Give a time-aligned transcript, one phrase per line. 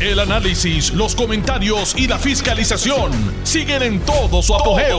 [0.00, 3.12] El análisis, los comentarios y la fiscalización
[3.42, 4.98] siguen en todo su apogeo.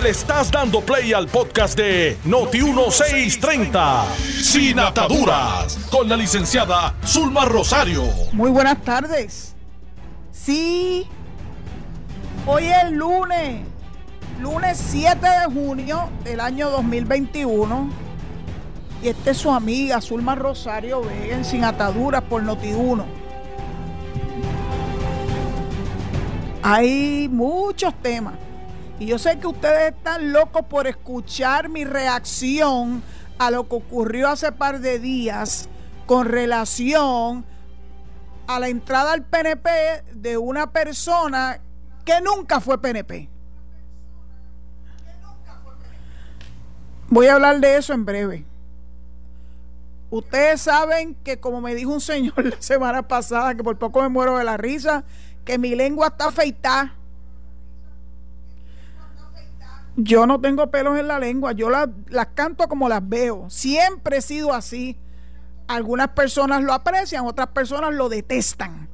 [0.00, 4.04] Le estás dando play al podcast de Noti1630,
[4.40, 8.04] Sin Ataduras, con la licenciada Zulma Rosario.
[8.30, 9.56] Muy buenas tardes.
[10.30, 11.04] Sí,
[12.46, 13.62] hoy es lunes,
[14.40, 17.90] lunes 7 de junio del año 2021.
[19.02, 23.27] Y esta es su amiga Zulma Rosario Vega en Sin Ataduras por Noti1.
[26.62, 28.34] Hay muchos temas.
[28.98, 33.02] Y yo sé que ustedes están locos por escuchar mi reacción
[33.38, 35.68] a lo que ocurrió hace par de días
[36.06, 37.44] con relación
[38.48, 39.70] a la entrada al PNP
[40.14, 41.60] de una persona
[42.04, 43.28] que nunca fue PNP.
[47.10, 48.44] Voy a hablar de eso en breve.
[50.10, 54.08] Ustedes saben que como me dijo un señor la semana pasada, que por poco me
[54.08, 55.04] muero de la risa,
[55.48, 56.92] que mi lengua está afeitada.
[59.96, 61.88] Yo no tengo pelos en la lengua, yo las,
[62.34, 63.48] canto como las veo.
[63.48, 64.98] Siempre he sido así.
[65.66, 68.90] Algunas personas lo aprecian, otras personas lo detestan.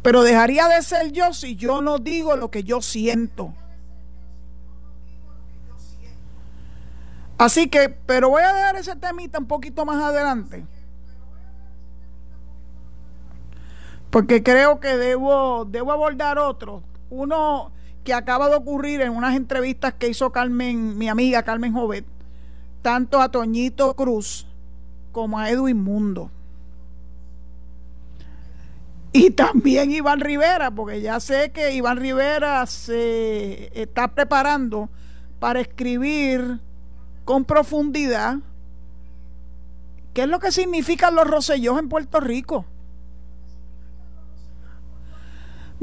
[0.00, 3.52] Pero dejaría de ser yo si yo no digo lo que yo siento.
[7.36, 10.64] Así que, pero voy a dejar ese temita un poquito más adelante.
[14.16, 16.82] Porque creo que debo, debo abordar otro.
[17.10, 17.70] Uno
[18.02, 22.06] que acaba de ocurrir en unas entrevistas que hizo Carmen, mi amiga Carmen Jovet,
[22.80, 24.46] tanto a Toñito Cruz
[25.12, 26.30] como a Edwin Mundo.
[29.12, 34.88] Y también Iván Rivera, porque ya sé que Iván Rivera se está preparando
[35.38, 36.58] para escribir
[37.26, 38.38] con profundidad
[40.14, 42.64] qué es lo que significan los rosellos en Puerto Rico.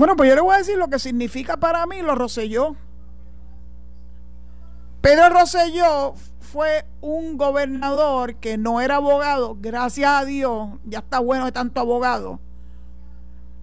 [0.04, 2.76] Bueno, pues yo le voy a decir lo que significa para mí los Roselló.
[5.00, 11.46] Pedro Rosselló fue un gobernador que no era abogado, gracias a Dios, ya está bueno
[11.46, 12.42] de tanto abogado,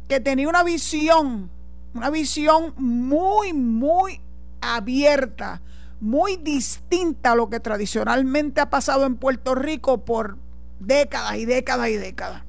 [0.08, 1.50] que tenía una visión,
[1.92, 4.22] una visión muy, muy
[4.62, 5.60] abierta,
[6.00, 10.38] muy distinta a lo que tradicionalmente ha pasado en Puerto Rico por
[10.78, 12.44] décadas y décadas y décadas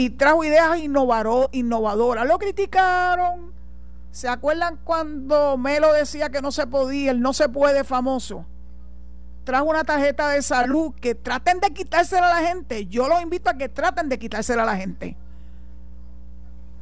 [0.00, 2.26] y trajo ideas innovadoras.
[2.26, 3.52] Lo criticaron.
[4.10, 8.46] ¿Se acuerdan cuando Melo decía que no se podía, el no se puede famoso?
[9.44, 12.86] Trajo una tarjeta de salud que traten de quitársela a la gente.
[12.86, 15.18] Yo los invito a que traten de quitársela a la gente.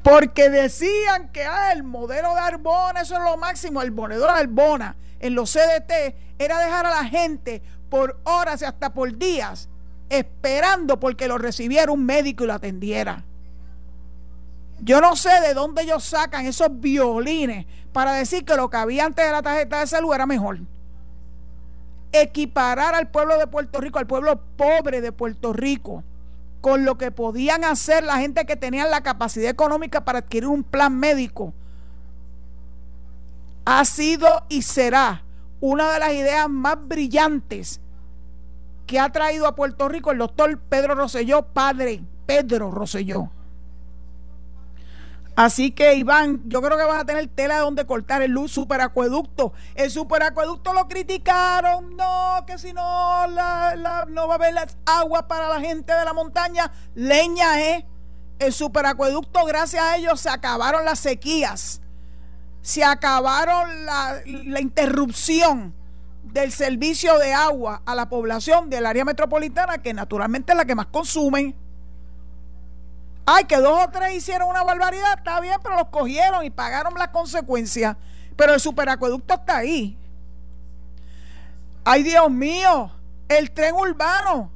[0.04, 4.30] Porque decían que ah, el modelo de Arbona, eso es lo máximo, el modelo de
[4.30, 9.68] Arbona en los CDT era dejar a la gente por horas y hasta por días
[10.10, 13.24] esperando porque lo recibiera un médico y lo atendiera.
[14.80, 19.04] Yo no sé de dónde ellos sacan esos violines para decir que lo que había
[19.04, 20.60] antes de la tarjeta de salud era mejor.
[22.12, 26.04] Equiparar al pueblo de Puerto Rico, al pueblo pobre de Puerto Rico,
[26.60, 30.62] con lo que podían hacer la gente que tenía la capacidad económica para adquirir un
[30.62, 31.52] plan médico,
[33.64, 35.22] ha sido y será
[35.60, 37.80] una de las ideas más brillantes
[38.88, 43.30] que ha traído a Puerto Rico el doctor Pedro Rosselló, padre Pedro Rosselló.
[45.36, 49.52] Así que Iván, yo creo que vas a tener tela de donde cortar el superacueducto.
[49.74, 54.54] El superacueducto lo criticaron, no, que si no, la, no va a haber
[54.86, 56.72] agua para la gente de la montaña.
[56.94, 57.86] Leña, ¿eh?
[58.38, 61.82] El superacueducto, gracias a ellos, se acabaron las sequías.
[62.62, 65.77] Se acabaron la, la interrupción
[66.32, 70.74] del servicio de agua a la población del área metropolitana, que naturalmente es la que
[70.74, 71.54] más consumen.
[73.26, 76.94] Ay, que dos o tres hicieron una barbaridad, está bien, pero los cogieron y pagaron
[76.94, 77.96] las consecuencias.
[78.36, 79.98] Pero el superacueducto está ahí.
[81.84, 82.90] Ay, Dios mío,
[83.28, 84.50] el tren urbano.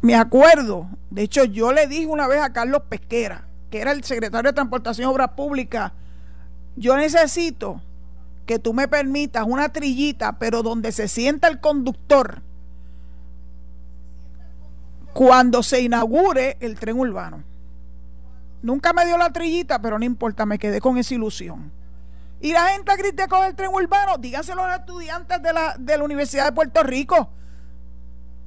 [0.00, 4.02] Me acuerdo, de hecho yo le dije una vez a Carlos Pesquera, que era el
[4.02, 5.92] secretario de Transportación y Obras Públicas,
[6.74, 7.80] yo necesito
[8.46, 12.42] que tú me permitas una trillita, pero donde se sienta el conductor
[15.12, 17.44] cuando se inaugure el tren urbano.
[18.62, 21.70] Nunca me dio la trillita, pero no importa, me quedé con esa ilusión.
[22.40, 26.04] Y la gente criticó el tren urbano, díganselo a los estudiantes de la, de la
[26.04, 27.28] Universidad de Puerto Rico.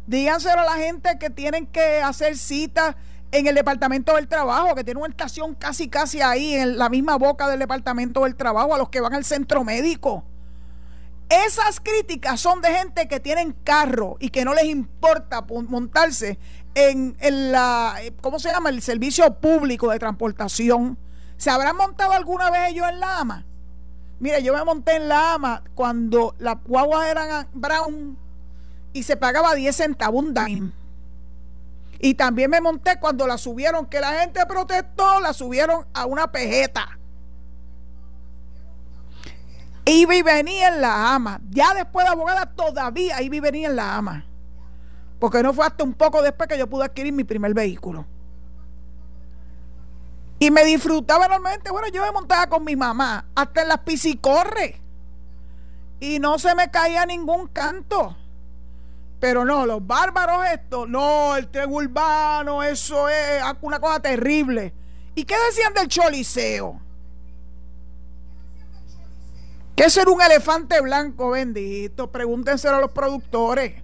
[0.08, 2.96] Díganselo a la gente que tienen que hacer citas
[3.40, 7.18] en el Departamento del Trabajo, que tiene una estación casi casi ahí, en la misma
[7.18, 10.24] boca del Departamento del Trabajo, a los que van al centro médico.
[11.30, 16.38] Esas críticas son de gente que tienen carro y que no les importa montarse
[16.76, 17.16] en,
[17.52, 18.70] la, ¿cómo se llama?
[18.70, 20.98] El servicio público de transportación.
[21.38, 23.46] ¿Se habrán montado alguna vez ellos en la AMA?
[24.20, 28.18] Mire, yo me monté en la AMA cuando las guaguas eran brown
[28.94, 30.85] y se pagaba 10 centavos un dime.
[32.00, 36.32] Y también me monté cuando la subieron, que la gente protestó, la subieron a una
[36.32, 37.00] pejeta.
[39.86, 41.40] Y venía en la ama.
[41.52, 44.26] Ya después de abogada, todavía iba y venía en la ama.
[45.20, 48.06] Porque no fue hasta un poco después que yo pude adquirir mi primer vehículo.
[50.40, 51.72] Y me disfrutaba normalmente.
[51.72, 54.76] Bueno, yo me montaba con mi mamá hasta en las piscicorres.
[56.00, 58.18] Y no se me caía ningún canto.
[59.20, 64.74] Pero no, los bárbaros estos, no, el tren urbano, eso es una cosa terrible.
[65.16, 66.82] ¿Y qué decían del choliseo?
[69.76, 72.12] ¿Qué ser un elefante blanco, bendito?
[72.12, 73.82] Pregúntenselo a los productores.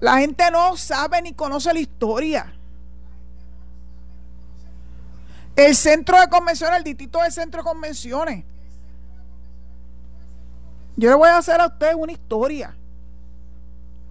[0.00, 2.52] La gente no sabe ni conoce la historia.
[5.54, 8.44] El centro de convenciones, el distrito de centro de convenciones.
[10.96, 12.74] Yo le voy a hacer a ustedes una historia.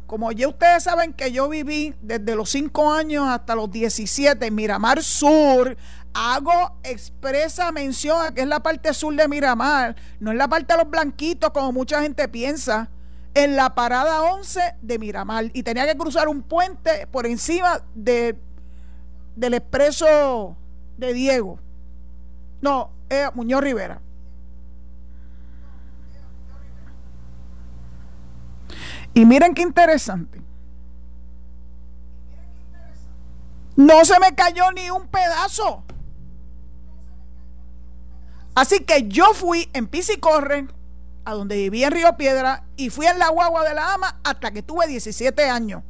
[0.09, 4.55] Como ya ustedes saben que yo viví desde los 5 años hasta los 17 en
[4.55, 5.77] Miramar Sur,
[6.15, 10.73] hago expresa mención a que es la parte sur de Miramar, no es la parte
[10.73, 12.89] de los blanquitos como mucha gente piensa,
[13.35, 18.35] en la parada 11 de Miramar y tenía que cruzar un puente por encima de,
[19.35, 20.57] del expreso
[20.97, 21.59] de Diego.
[22.61, 24.01] No, es Muñoz Rivera.
[29.13, 30.41] Y miren qué interesante.
[33.75, 35.83] No se me cayó ni un pedazo.
[38.55, 40.67] Así que yo fui en Pisicorre,
[41.23, 44.51] a donde vivía en Río Piedra, y fui en la guagua de la ama hasta
[44.51, 45.83] que tuve 17 años.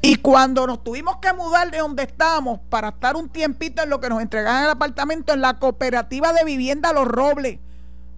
[0.00, 4.00] Y cuando nos tuvimos que mudar de donde estábamos para estar un tiempito en lo
[4.00, 7.58] que nos entregaban el apartamento en la cooperativa de vivienda Los Robles,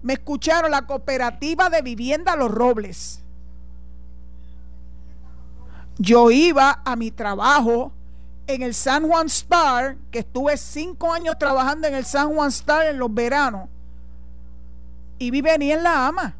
[0.01, 3.21] me escucharon la cooperativa de vivienda Los Robles.
[5.97, 7.91] Yo iba a mi trabajo
[8.45, 12.85] en el San Juan Star, que estuve cinco años trabajando en el San Juan Star
[12.85, 13.67] en los veranos,
[15.19, 16.35] y vi venir en la ama.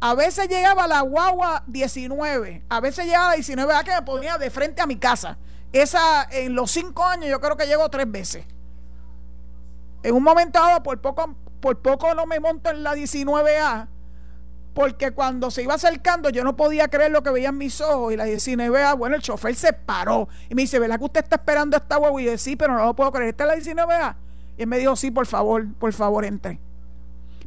[0.00, 4.36] A veces llegaba la guagua 19, a veces llegaba la 19 a que me ponía
[4.36, 5.38] de frente a mi casa.
[5.72, 8.44] Esa en los cinco años yo creo que llego tres veces.
[10.02, 13.88] En un momento dado, por poco, por poco no me monto en la 19A,
[14.74, 18.18] porque cuando se iba acercando yo no podía creer lo que veían mis ojos y
[18.18, 21.78] la 19A, bueno, el chofer se paró y me dice, ¿verdad que usted está esperando
[21.78, 22.20] esta huevo?
[22.20, 24.16] Y yo, sí, pero no lo puedo creer, ¿esta es la 19A?
[24.58, 26.60] Y él me dijo, sí, por favor, por favor, entre.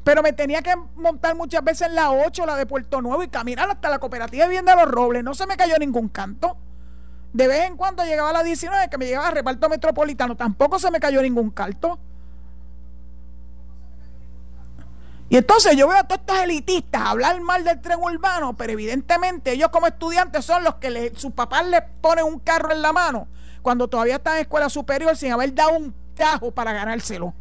[0.03, 3.27] Pero me tenía que montar muchas veces en la 8, la de Puerto Nuevo, y
[3.27, 5.23] caminar hasta la cooperativa de Vivienda de los Robles.
[5.23, 6.57] No se me cayó ningún canto.
[7.33, 10.79] De vez en cuando llegaba a la 19, que me llegaba a reparto metropolitano, tampoco
[10.79, 11.99] se me cayó ningún canto.
[15.29, 19.51] Y entonces yo veo a todos estos elitistas hablar mal del tren urbano, pero evidentemente
[19.51, 23.27] ellos como estudiantes son los que sus papás les ponen un carro en la mano
[23.61, 27.33] cuando todavía están en escuela superior sin haber dado un cajo para ganárselo.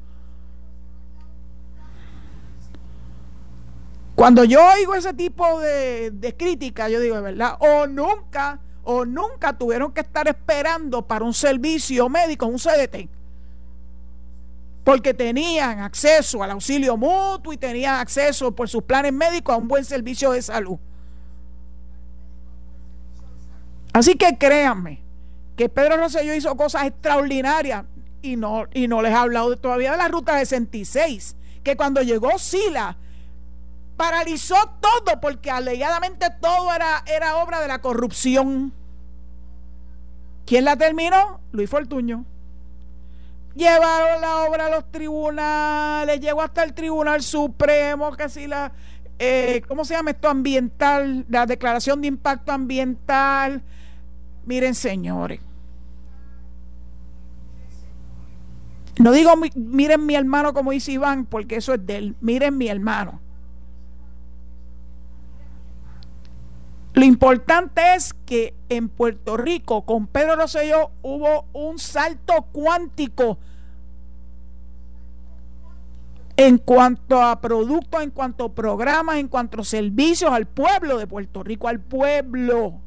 [4.17, 9.05] Cuando yo oigo ese tipo de, de crítica, yo digo, de verdad, o nunca, o
[9.05, 13.16] nunca tuvieron que estar esperando para un servicio médico, un CDT
[14.87, 19.67] porque tenían acceso al auxilio mutuo y tenían acceso por sus planes médicos a un
[19.67, 20.79] buen servicio de salud.
[23.93, 25.03] Así que créanme
[25.57, 27.85] que Pedro Rosselló hizo cosas extraordinarias
[28.23, 32.39] y no, y no les ha hablado todavía de la ruta 66, que cuando llegó
[32.39, 32.97] Sila
[33.97, 38.73] paralizó todo porque alegadamente todo era, era obra de la corrupción.
[40.47, 41.41] ¿Quién la terminó?
[41.51, 42.25] Luis Fortuño
[43.57, 48.73] llevaron la obra a los tribunales, llegó hasta el Tribunal Supremo, que si la,
[49.19, 50.29] eh, ¿cómo se llama esto?
[50.29, 53.63] Ambiental, la declaración de impacto ambiental.
[54.45, 55.41] Miren, señores.
[58.99, 62.17] No digo miren mi hermano como dice Iván, porque eso es de él.
[62.21, 63.21] Miren mi hermano.
[66.97, 73.37] Lo importante es que en Puerto Rico con Pedro Rosselló hubo un salto cuántico
[76.39, 81.07] en cuanto a productos, en cuanto a programas, en cuanto a servicios al pueblo de
[81.07, 82.81] Puerto Rico, al pueblo.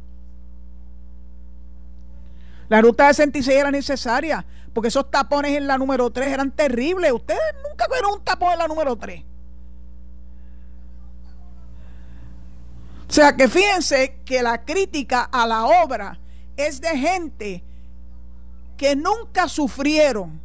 [2.68, 7.12] La ruta de 66 era necesaria, porque esos tapones en la número 3 eran terribles.
[7.12, 7.40] Ustedes
[7.70, 9.24] nunca vieron un tapón en la número 3.
[13.10, 16.20] O sea que fíjense que la crítica a la obra
[16.56, 17.64] es de gente
[18.78, 20.40] que nunca sufrieron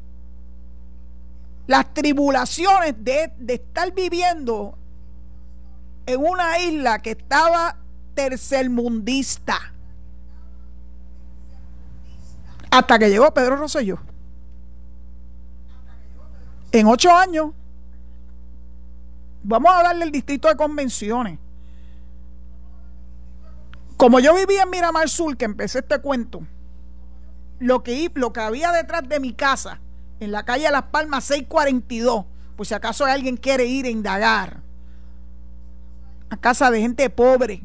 [1.67, 4.79] las tribulaciones de, de estar viviendo
[6.07, 7.77] en una isla que estaba
[8.15, 9.59] tercermundista.
[12.71, 13.99] Hasta que llegó Pedro Rosselló.
[16.73, 17.51] En ocho años,
[19.43, 21.44] vamos a darle el distrito de convenciones.
[24.05, 26.47] Como yo vivía en Miramar Sur, que empecé este cuento,
[27.59, 29.81] lo que, lo que había detrás de mi casa,
[30.21, 34.59] en la calle Las Palmas 642, pues si acaso alguien quiere ir a indagar,
[36.29, 37.63] a casa de gente pobre,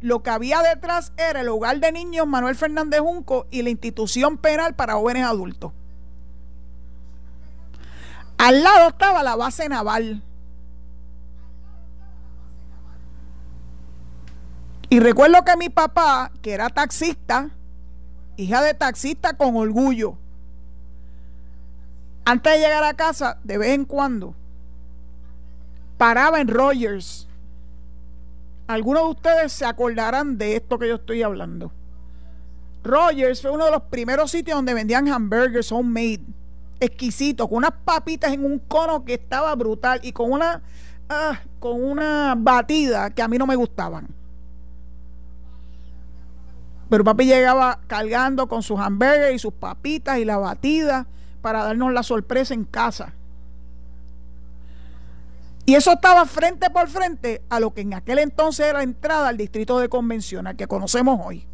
[0.00, 4.38] lo que había detrás era el hogar de niños Manuel Fernández Junco y la institución
[4.38, 5.72] penal para jóvenes adultos.
[8.38, 10.22] Al lado estaba la base naval.
[14.88, 17.50] Y recuerdo que mi papá, que era taxista,
[18.36, 20.16] hija de taxista con orgullo,
[22.24, 24.34] antes de llegar a casa, de vez en cuando,
[25.96, 27.26] paraba en Rogers
[28.66, 31.70] algunos de ustedes se acordarán de esto que yo estoy hablando.
[32.82, 36.22] Rogers fue uno de los primeros sitios donde vendían hamburgers homemade,
[36.80, 40.62] exquisitos, con unas papitas en un cono que estaba brutal y con una,
[41.08, 44.08] ah, con una batida que a mí no me gustaban.
[46.88, 51.06] Pero papi llegaba cargando con sus hamburgers y sus papitas y la batida
[51.42, 53.14] para darnos la sorpresa en casa.
[55.64, 59.36] Y eso estaba frente por frente a lo que en aquel entonces era entrada al
[59.36, 61.44] distrito de convención, al que conocemos hoy.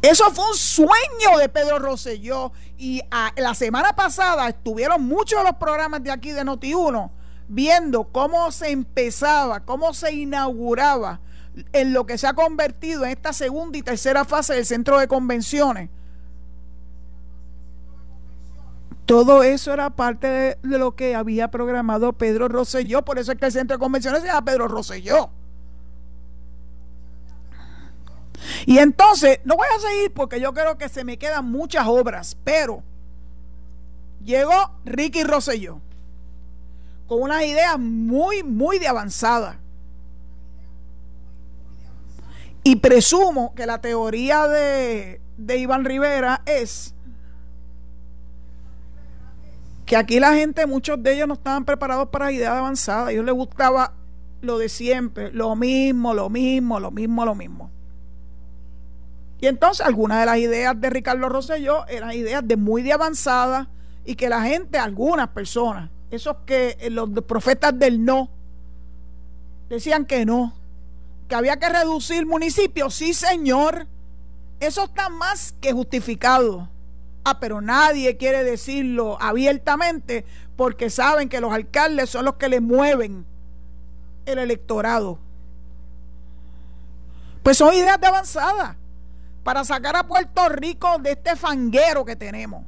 [0.00, 2.52] Eso fue un sueño de Pedro Rosselló.
[2.78, 3.02] Y
[3.36, 7.10] la semana pasada estuvieron muchos de los programas de aquí de Noti1
[7.48, 11.20] viendo cómo se empezaba, cómo se inauguraba
[11.72, 15.08] en lo que se ha convertido en esta segunda y tercera fase del centro de
[15.08, 15.88] convenciones
[19.06, 23.02] Todo eso era parte de, lo que había programado Pedro Rosselló.
[23.02, 25.30] Por eso es que el centro de convenciones se llama Pedro Rosselló.
[28.66, 32.36] Y entonces, no voy a seguir porque yo creo que se me quedan muchas obras,
[32.42, 32.82] pero
[34.24, 35.80] llegó Ricky Rosselló
[37.06, 39.58] con unas ideas muy, muy de avanzada.
[42.62, 46.94] Y presumo que la teoría de, de Iván Rivera es
[49.86, 53.08] que aquí la gente, muchos de ellos no estaban preparados para ideas avanzadas.
[53.08, 53.92] A ellos les gustaba
[54.40, 57.70] lo de siempre, lo mismo, lo mismo, lo mismo, lo mismo.
[59.40, 63.68] Y entonces algunas de las ideas de Ricardo Rosselló eran ideas de muy de avanzada
[64.04, 68.28] y que la gente, algunas personas, esos que eh, los profetas del no,
[69.68, 70.54] decían que no,
[71.28, 73.86] que había que reducir municipios, sí señor,
[74.60, 76.68] eso está más que justificado.
[77.24, 80.24] Ah, pero nadie quiere decirlo abiertamente
[80.56, 83.26] porque saben que los alcaldes son los que le mueven
[84.26, 85.18] el electorado.
[87.42, 88.76] Pues son ideas de avanzada
[89.42, 92.64] para sacar a Puerto Rico de este fanguero que tenemos.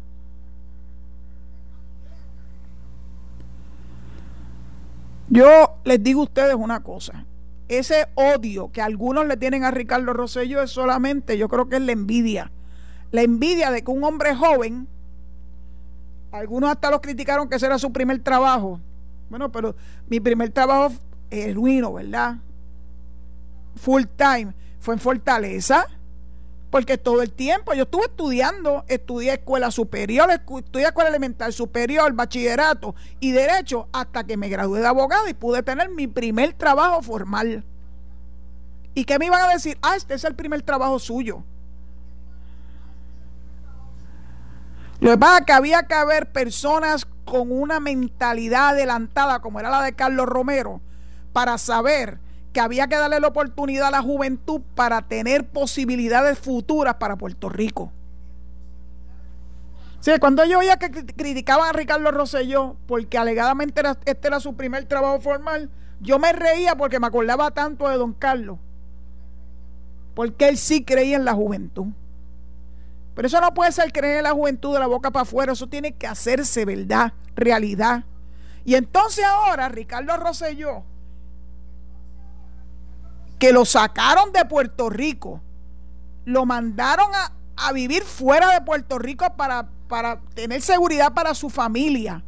[5.30, 7.24] Yo les digo a ustedes una cosa.
[7.68, 11.82] Ese odio que algunos le tienen a Ricardo Rosello es solamente, yo creo que es
[11.82, 12.50] la envidia
[13.10, 14.86] la envidia de que un hombre joven,
[16.30, 18.80] algunos hasta los criticaron que ese era su primer trabajo.
[19.30, 19.74] Bueno, pero
[20.08, 20.94] mi primer trabajo
[21.30, 22.36] es ruino, ¿verdad?
[23.76, 24.52] Full time.
[24.80, 25.86] Fue en Fortaleza.
[26.70, 32.94] Porque todo el tiempo yo estuve estudiando, estudié escuela superior, estudié escuela elemental superior, bachillerato
[33.20, 37.64] y derecho hasta que me gradué de abogado y pude tener mi primer trabajo formal.
[38.94, 39.78] ¿Y qué me iban a decir?
[39.80, 41.42] Ah, este es el primer trabajo suyo.
[45.00, 49.70] Lo que pasa es que había que haber personas con una mentalidad adelantada, como era
[49.70, 50.80] la de Carlos Romero,
[51.32, 52.18] para saber
[52.52, 57.48] que había que darle la oportunidad a la juventud para tener posibilidades futuras para Puerto
[57.48, 57.92] Rico.
[60.00, 64.84] Sí, cuando yo oía que criticaban a Ricardo Rosselló porque alegadamente este era su primer
[64.84, 68.58] trabajo formal, yo me reía porque me acordaba tanto de don Carlos,
[70.14, 71.86] porque él sí creía en la juventud.
[73.14, 75.66] Pero eso no puede ser creer en la juventud de la boca para afuera, eso
[75.66, 78.04] tiene que hacerse verdad, realidad.
[78.64, 80.84] Y entonces ahora Ricardo Rosselló,
[83.38, 85.40] que lo sacaron de Puerto Rico,
[86.24, 87.32] lo mandaron a,
[87.72, 92.22] vivir fuera de Puerto Rico para, para tener seguridad para su familia.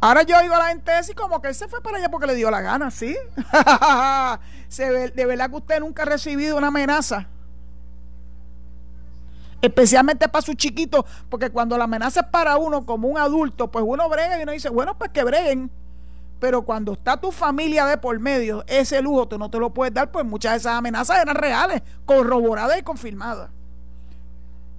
[0.00, 2.26] Ahora yo oigo a la gente decir como que él se fue para allá porque
[2.26, 3.16] le dio la gana, ¿sí?
[4.68, 7.28] se de verdad que usted nunca ha recibido una amenaza.
[9.62, 13.84] Especialmente para su chiquito, porque cuando la amenaza es para uno como un adulto, pues
[13.86, 15.70] uno brega y uno dice, bueno, pues que breguen.
[16.38, 19.94] Pero cuando está tu familia de por medio, ese lujo tú no te lo puedes
[19.94, 23.50] dar, pues muchas de esas amenazas eran reales, corroboradas y confirmadas.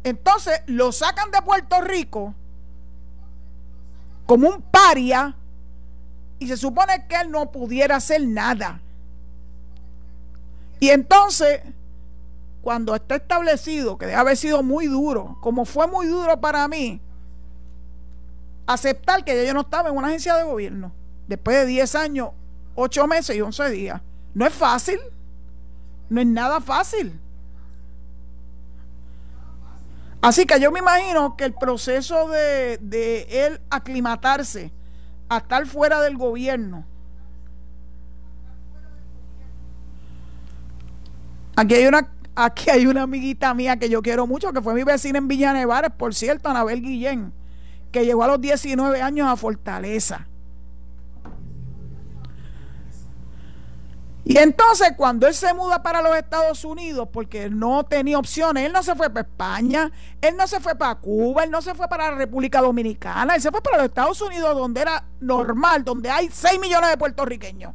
[0.03, 2.33] Entonces lo sacan de Puerto Rico
[4.25, 5.35] como un paria
[6.39, 8.79] y se supone que él no pudiera hacer nada.
[10.79, 11.61] Y entonces,
[12.61, 17.01] cuando está establecido, que debe haber sido muy duro, como fue muy duro para mí,
[18.67, 20.91] aceptar que yo no estaba en una agencia de gobierno,
[21.27, 22.29] después de 10 años,
[22.75, 24.01] 8 meses y 11 días.
[24.33, 24.99] No es fácil,
[26.09, 27.19] no es nada fácil.
[30.21, 34.71] Así que yo me imagino que el proceso de, de él aclimatarse
[35.29, 36.85] a estar fuera del gobierno.
[41.55, 44.83] Aquí hay una aquí hay una amiguita mía que yo quiero mucho, que fue mi
[44.83, 47.33] vecina en Villa Nevares, por cierto, Anabel Guillén,
[47.91, 50.27] que llegó a los 19 años a Fortaleza.
[54.29, 58.73] Y entonces cuando él se muda para los Estados Unidos, porque no tenía opciones, él
[58.73, 61.87] no se fue para España, él no se fue para Cuba, él no se fue
[61.87, 66.09] para la República Dominicana, él se fue para los Estados Unidos donde era normal, donde
[66.09, 67.73] hay 6 millones de puertorriqueños.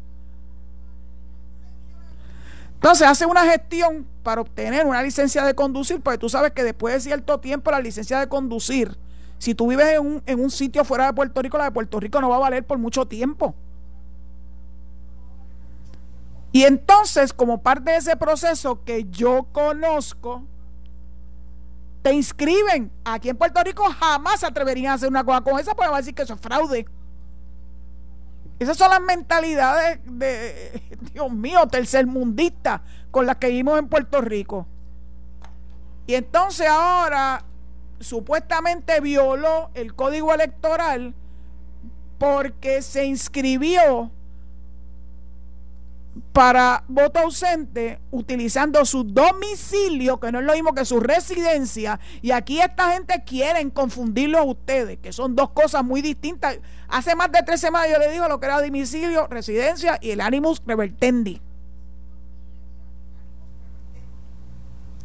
[2.75, 6.93] Entonces hace una gestión para obtener una licencia de conducir, porque tú sabes que después
[6.93, 8.99] de cierto tiempo la licencia de conducir,
[9.39, 11.99] si tú vives en un, en un sitio fuera de Puerto Rico, la de Puerto
[11.99, 13.55] Rico no va a valer por mucho tiempo.
[16.53, 20.43] Y entonces, como parte de ese proceso que yo conozco,
[22.03, 22.93] te inscriben.
[23.05, 25.97] Aquí en Puerto Rico jamás se atreverían a hacer una cosa con esa porque va
[25.97, 26.87] a decir que eso es fraude.
[28.59, 30.83] Esas son las mentalidades de,
[31.15, 34.67] Dios mío, tercermundistas con las que vivimos en Puerto Rico.
[36.07, 37.45] Y entonces ahora
[38.01, 41.15] supuestamente violó el código electoral
[42.19, 44.11] porque se inscribió
[46.33, 52.01] para voto ausente utilizando su domicilio, que no es lo mismo que su residencia.
[52.21, 56.59] Y aquí esta gente quieren confundirlo a ustedes, que son dos cosas muy distintas.
[56.89, 60.21] Hace más de tres semanas yo le digo lo que era domicilio, residencia y el
[60.21, 61.41] animus revertendi.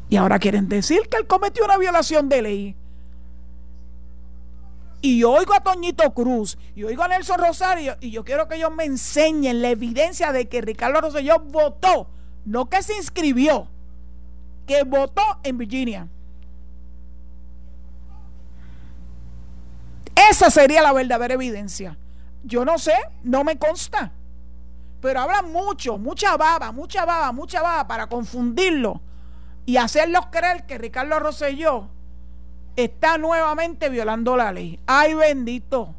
[0.10, 2.76] Y ahora quieren decir que él cometió una violación de ley
[5.02, 8.72] y oigo a Toñito Cruz y oigo a Nelson Rosario y yo quiero que ellos
[8.72, 12.10] me enseñen la evidencia de que Ricardo Rosselló votó,
[12.46, 13.68] no que se inscribió,
[14.66, 16.08] que votó en Virginia.
[20.30, 21.98] Esa sería la verdadera evidencia.
[22.44, 24.12] Yo no sé, no me consta.
[25.00, 29.00] Pero hablan mucho, mucha baba, mucha baba, mucha baba para confundirlo
[29.66, 31.88] y hacerlos creer que Ricardo Rosselló
[32.78, 34.80] está nuevamente violando la ley.
[34.86, 35.94] Ay, bendito.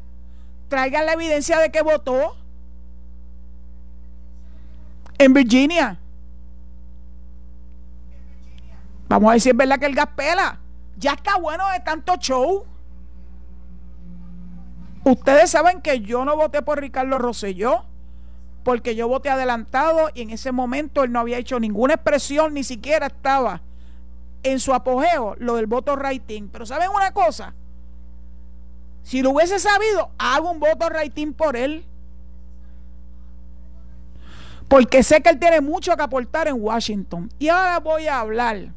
[0.69, 2.35] Traigan la evidencia de que votó
[5.17, 5.99] en Virginia.
[9.09, 10.59] Vamos a decir, es verdad que el gas pela.
[10.97, 12.65] Ya está bueno de tanto show.
[15.03, 17.85] Ustedes saben que yo no voté por Ricardo Rosselló
[18.63, 22.63] porque yo voté adelantado y en ese momento él no había hecho ninguna expresión, ni
[22.63, 23.61] siquiera estaba
[24.43, 26.47] en su apogeo lo del voto rating.
[26.51, 27.53] Pero ¿saben una cosa?
[29.03, 31.85] Si lo hubiese sabido, hago un voto rating por él.
[34.67, 37.29] Porque sé que él tiene mucho que aportar en Washington.
[37.39, 38.69] Y ahora voy a hablar.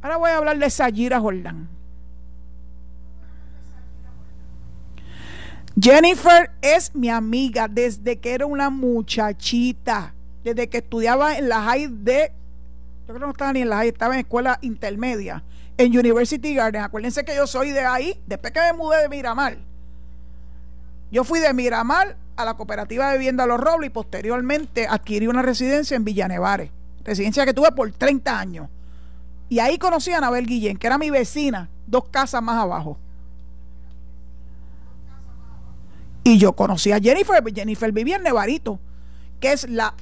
[0.00, 1.68] Ahora voy a hablar de Sayira Jordán.
[5.80, 11.88] Jennifer es mi amiga desde que era una muchachita, desde que estudiaba en la high
[11.88, 12.32] de
[13.02, 15.42] yo creo que no estaba ni en la high, estaba en escuela intermedia,
[15.76, 16.82] en University Garden.
[16.82, 19.56] Acuérdense que yo soy de ahí, después que me mudé de Miramar.
[21.10, 25.42] Yo fui de Miramar a la cooperativa de vivienda Los Robles y posteriormente adquirí una
[25.42, 26.70] residencia en Villanevares,
[27.04, 28.68] residencia que tuve por 30 años.
[29.48, 32.98] Y ahí conocí a Anabel Guillén, que era mi vecina, dos casas más abajo.
[36.24, 38.78] Y yo conocí a Jennifer, Jennifer vivía en Nevarito,
[39.40, 39.92] que es la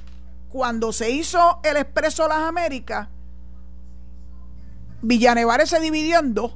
[0.51, 3.07] cuando se hizo el Expreso Las Américas,
[5.01, 6.53] Villanevares se dividió en dos.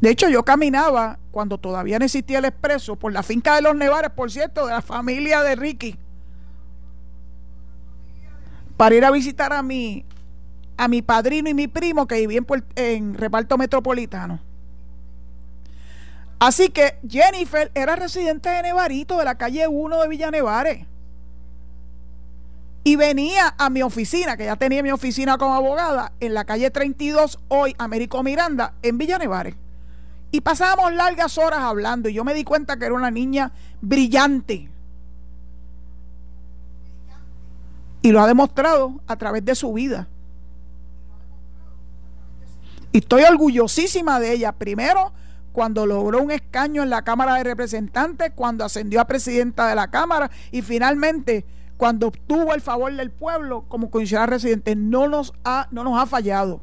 [0.00, 3.76] De hecho, yo caminaba cuando todavía no existía el expreso por la finca de los
[3.76, 5.98] Nevares, por cierto, de la familia de Ricky,
[8.76, 10.04] para ir a visitar a mi,
[10.76, 14.40] a mi padrino y mi primo que vivían en reparto metropolitano.
[16.38, 20.86] Así que Jennifer era residente de Nevarito, de la calle 1 de Villanevares.
[22.84, 26.70] Y venía a mi oficina, que ya tenía mi oficina como abogada, en la calle
[26.70, 29.56] 32, hoy Américo Miranda, en Villanevares.
[30.30, 34.68] Y pasábamos largas horas hablando y yo me di cuenta que era una niña brillante.
[38.02, 40.06] Y lo ha demostrado a través de su vida.
[42.92, 44.52] Y estoy orgullosísima de ella.
[44.52, 45.12] Primero,
[45.56, 49.90] cuando logró un escaño en la Cámara de Representantes, cuando ascendió a presidenta de la
[49.90, 51.46] Cámara y finalmente
[51.78, 54.76] cuando obtuvo el favor del pueblo como comisionada residente.
[54.76, 56.60] No nos ha, no nos ha fallado.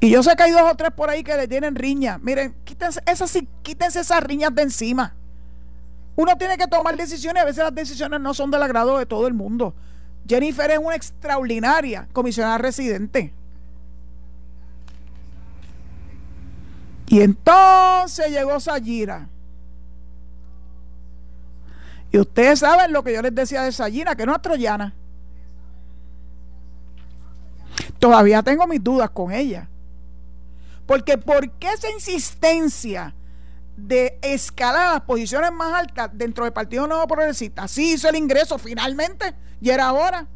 [0.00, 2.18] Y yo sé que hay dos o tres por ahí que le tienen riña.
[2.20, 5.14] Miren, quítense esas, quítense esas riñas de encima.
[6.16, 9.28] Uno tiene que tomar decisiones, a veces las decisiones no son del agrado de todo
[9.28, 9.76] el mundo.
[10.28, 13.32] Jennifer es una extraordinaria comisionada residente.
[17.06, 19.28] Y entonces llegó Sayira.
[22.10, 24.94] Y ustedes saben lo que yo les decía de Sayira, que no es troyana.
[27.98, 29.68] Todavía tengo mis dudas con ella.
[30.86, 33.14] Porque ¿por qué esa insistencia
[33.76, 37.66] de escalar las posiciones más altas dentro del Partido Nuevo Progresista?
[37.66, 40.26] Sí hizo el ingreso finalmente y era ahora.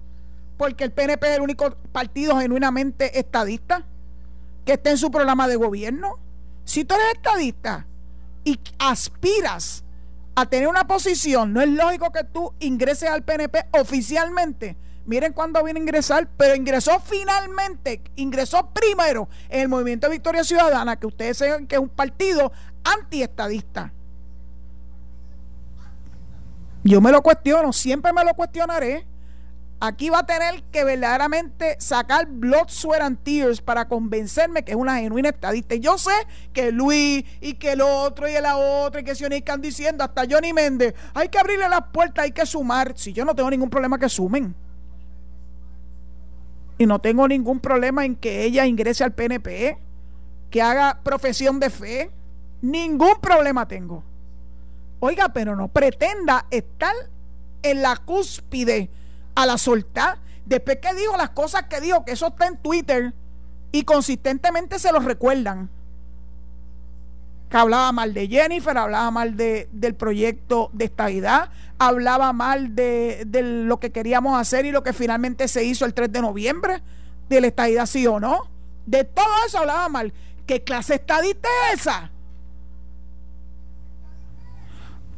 [0.56, 3.84] Porque el PNP es el único partido genuinamente estadista
[4.64, 6.18] que está en su programa de gobierno.
[6.68, 7.86] Si tú eres estadista
[8.44, 9.82] y aspiras
[10.34, 14.76] a tener una posición, no es lógico que tú ingreses al PNP oficialmente
[15.08, 20.44] Miren cuándo viene a ingresar, pero ingresó finalmente, ingresó primero en el Movimiento de Victoria
[20.44, 22.52] Ciudadana, que ustedes saben que es un partido
[22.84, 23.90] antiestadista.
[26.84, 29.06] Yo me lo cuestiono, siempre me lo cuestionaré.
[29.80, 34.76] Aquí va a tener que verdaderamente sacar blood, sweat and tears para convencerme que es
[34.76, 35.76] una genuina estadista.
[35.76, 36.10] Yo sé
[36.52, 40.24] que Luis y que el otro y el otro y que Sionis están diciendo, hasta
[40.28, 42.94] Johnny Méndez, hay que abrirle las puertas, hay que sumar.
[42.96, 44.52] Si yo no tengo ningún problema que sumen
[46.76, 49.78] y no tengo ningún problema en que ella ingrese al PNP,
[50.50, 52.10] que haga profesión de fe,
[52.62, 54.02] ningún problema tengo.
[54.98, 56.94] Oiga, pero no pretenda estar
[57.62, 58.90] en la cúspide
[59.38, 60.18] a la soltar.
[60.46, 63.14] Después que dijo las cosas que dijo, que eso está en Twitter
[63.70, 65.70] y consistentemente se los recuerdan
[67.48, 73.22] que hablaba mal de Jennifer, hablaba mal de, del proyecto de estabilidad, hablaba mal de,
[73.26, 76.82] de, lo que queríamos hacer y lo que finalmente se hizo el 3 de noviembre,
[77.28, 78.42] de la estadidad sí o no.
[78.86, 80.12] De todo eso hablaba mal.
[80.46, 82.10] ¿Qué clase estadista es esa?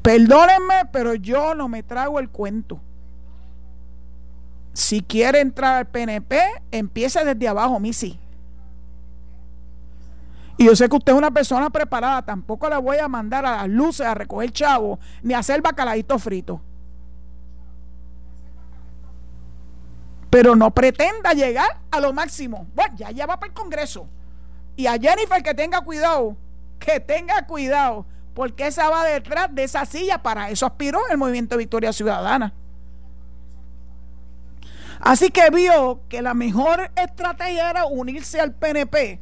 [0.03, 2.81] Perdónenme, pero yo no me trago el cuento.
[4.73, 8.19] Si quiere entrar al PNP, empiece desde abajo, Missy.
[10.57, 13.57] Y yo sé que usted es una persona preparada, tampoco la voy a mandar a
[13.57, 16.61] las luces a recoger chavo, ni a hacer bacalaitos frito.
[20.29, 22.67] Pero no pretenda llegar a lo máximo.
[22.75, 24.07] Bueno, ya, ya va para el Congreso.
[24.77, 26.37] Y a Jennifer que tenga cuidado,
[26.79, 28.05] que tenga cuidado,
[28.35, 32.53] porque esa va detrás de esa silla, para eso aspiró el movimiento Victoria Ciudadana.
[35.01, 39.21] Así que vio que la mejor estrategia era unirse al PNP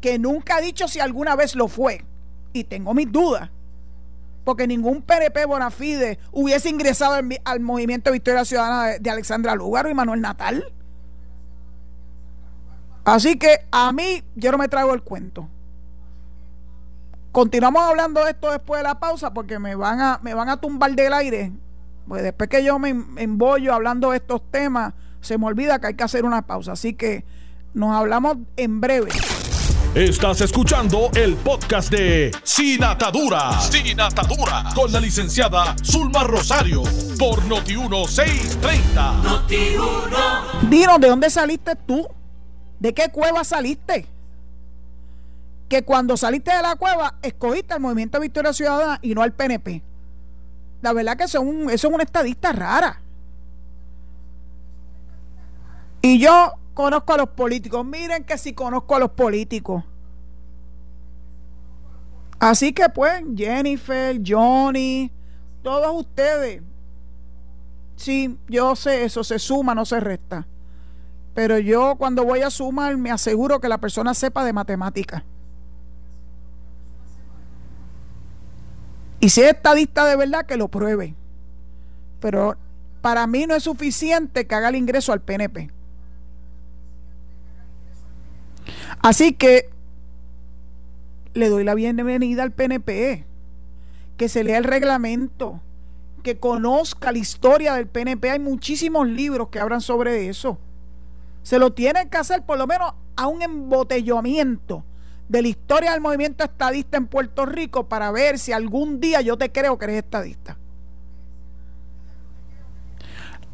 [0.00, 2.04] que nunca ha dicho si alguna vez lo fue.
[2.52, 3.50] Y tengo mis dudas.
[4.44, 10.20] Porque ningún PNP Bonafide hubiese ingresado al, movimiento Victoria Ciudadana de, Alexandra Lúgaro y Manuel
[10.20, 10.72] Natal.
[13.04, 15.48] Así que a mí yo no me traigo el cuento.
[17.32, 20.56] Continuamos hablando de esto después de la pausa porque me van a, me van a
[20.56, 21.52] tumbar del aire.
[22.08, 25.94] Pues después que yo me embollo hablando de estos temas, se me olvida que hay
[25.94, 26.72] que hacer una pausa.
[26.72, 27.24] Así que
[27.74, 29.10] nos hablamos en breve.
[29.94, 33.60] Estás escuchando el podcast de Sin Atadura.
[33.60, 34.64] Sin Atadura.
[34.74, 36.82] Con la licenciada Zulma Rosario.
[37.18, 39.22] Por Noti1630.
[39.22, 40.68] Noti1.
[40.70, 42.08] Dinos, ¿de dónde saliste tú?
[42.78, 44.06] ¿De qué cueva saliste?
[45.68, 49.82] Que cuando saliste de la cueva, escogiste al Movimiento Victoria Ciudadana y no al PNP.
[50.80, 53.00] La verdad que eso es una estadista rara.
[56.00, 57.84] Y yo conozco a los políticos.
[57.84, 59.82] Miren que si conozco a los políticos.
[62.38, 65.10] Así que pues, Jennifer, Johnny,
[65.62, 66.62] todos ustedes.
[67.96, 70.46] Sí, yo sé, eso se suma, no se resta.
[71.34, 75.24] Pero yo cuando voy a sumar me aseguro que la persona sepa de matemática.
[79.20, 81.14] Y si es estadista de verdad, que lo pruebe.
[82.20, 82.56] Pero
[83.00, 85.70] para mí no es suficiente que haga el ingreso al PNP.
[89.00, 89.70] Así que
[91.34, 93.24] le doy la bienvenida al PNP,
[94.16, 95.60] que se lea el reglamento,
[96.22, 98.30] que conozca la historia del PNP.
[98.30, 100.58] Hay muchísimos libros que hablan sobre eso.
[101.42, 104.84] Se lo tienen que hacer por lo menos a un embotellamiento
[105.28, 109.36] de la historia del movimiento estadista en Puerto Rico para ver si algún día yo
[109.36, 110.56] te creo que eres estadista.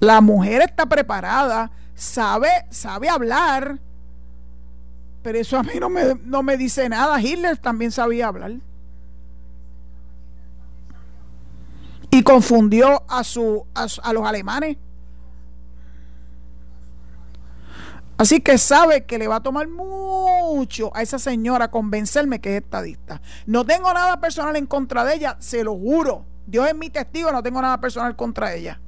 [0.01, 3.79] La mujer está preparada, sabe, sabe hablar,
[5.25, 7.19] pero eso a mí no me, no me dice nada.
[7.19, 8.53] Hitler también sabía hablar.
[12.11, 14.77] Y confundió a, su, a, los alemanes.
[18.17, 22.63] Así que sabe que le va a tomar mucho a esa señora convencerme que es
[22.63, 23.21] estadista.
[23.47, 26.25] No tengo nada personal en contra de ella, se lo juro.
[26.47, 28.79] Dios es mi testigo, no tengo nada personal contra ella.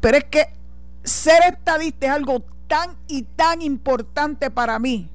[0.00, 0.46] Pero es que
[1.02, 5.08] ser estadista es algo tan y tan importante para mí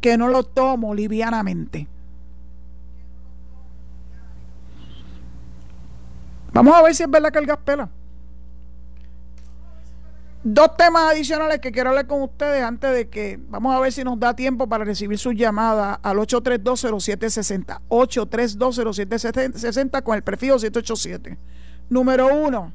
[0.00, 1.86] que no lo tomo livianamente.
[6.52, 7.88] Vamos a ver si es verdad que el gas pela.
[10.42, 14.02] Dos temas adicionales que quiero hablar con ustedes antes de que vamos a ver si
[14.02, 17.80] nos da tiempo para recibir sus llamadas al 8320760.
[17.88, 21.36] 8320760 con el prefijo 787.
[21.90, 22.72] Número uno,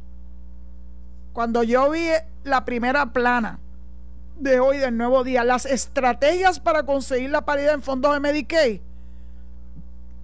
[1.34, 2.10] cuando yo vi
[2.44, 3.58] la primera plana
[4.38, 8.80] de hoy del nuevo día, las estrategias para conseguir la paridad en fondos de Medicaid,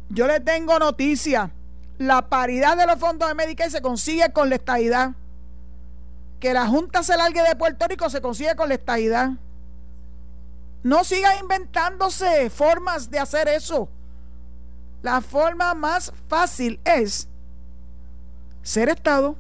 [0.10, 1.50] yo le tengo noticia.
[1.98, 5.14] La paridad de los fondos de Medicaid se consigue con la estadidad.
[6.42, 9.30] Que la Junta se largue de Puerto Rico se consigue con la estadidad.
[10.84, 13.88] No siga inventándose formas de hacer eso.
[15.04, 17.28] La forma más fácil es
[18.64, 19.36] ser Estado.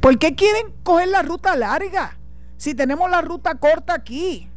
[0.00, 2.16] ¿Por qué quieren coger la ruta larga?
[2.56, 4.48] Si tenemos la ruta corta aquí.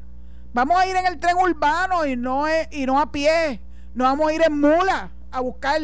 [0.54, 3.60] Vamos a ir en el tren urbano y no, y no a pie.
[3.94, 5.82] No vamos a ir en mula a buscar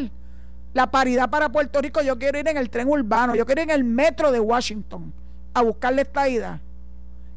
[0.74, 2.02] la paridad para Puerto Rico.
[2.02, 3.34] Yo quiero ir en el tren urbano.
[3.34, 5.12] Yo quiero ir en el metro de Washington
[5.54, 6.60] a buscarle esta ida.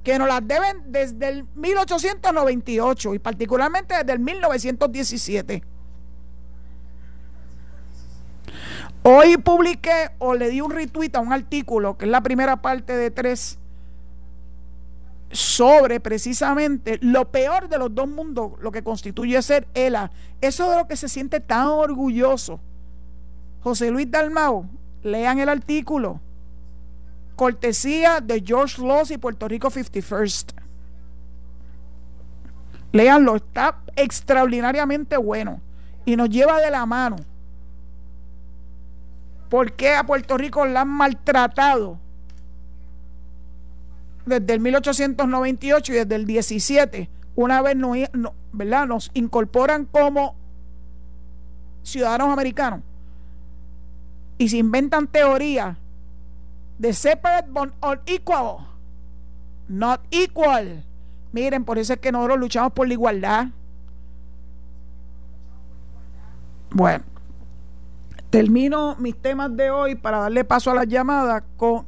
[0.03, 5.63] Que nos las deben desde el 1898 y particularmente desde el 1917.
[9.03, 12.95] Hoy publiqué o le di un retweet a un artículo, que es la primera parte
[12.95, 13.57] de tres,
[15.31, 20.11] sobre precisamente lo peor de los dos mundos, lo que constituye ser ELA.
[20.41, 22.59] Eso de lo que se siente tan orgulloso.
[23.61, 24.65] José Luis Dalmao,
[25.03, 26.19] lean el artículo.
[27.35, 30.53] Cortesía de George Loss y Puerto Rico 51st.
[32.93, 35.61] Leanlo, está extraordinariamente bueno
[36.05, 37.17] y nos lleva de la mano
[39.49, 41.97] ¿Por qué a Puerto Rico la han maltratado?
[44.25, 47.93] Desde el 1898 y desde el 17, una vez no,
[48.51, 48.87] ¿verdad?
[48.87, 50.35] nos incorporan como
[51.81, 52.81] ciudadanos americanos
[54.37, 55.77] y se inventan teorías
[56.77, 57.71] de separate but
[58.05, 58.67] equal.
[59.67, 60.83] Not equal.
[61.31, 63.47] Miren, por eso es que nosotros luchamos por la igualdad.
[66.69, 67.03] Bueno,
[68.29, 71.85] Termino mis temas de hoy para darle paso a las llamadas con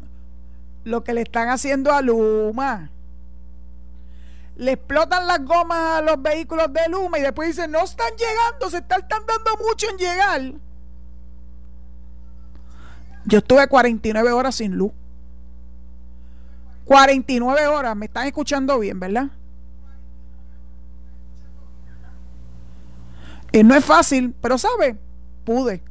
[0.86, 2.90] lo que le están haciendo a Luma.
[4.56, 8.70] Le explotan las gomas a los vehículos de Luma y después dicen, no están llegando,
[8.70, 10.42] se están tardando mucho en llegar.
[13.26, 14.92] Yo estuve 49 horas sin luz.
[16.86, 19.28] 49 horas, me están escuchando bien, ¿verdad?
[23.52, 24.98] Y no es fácil, pero ¿sabe?
[25.44, 25.84] Pude.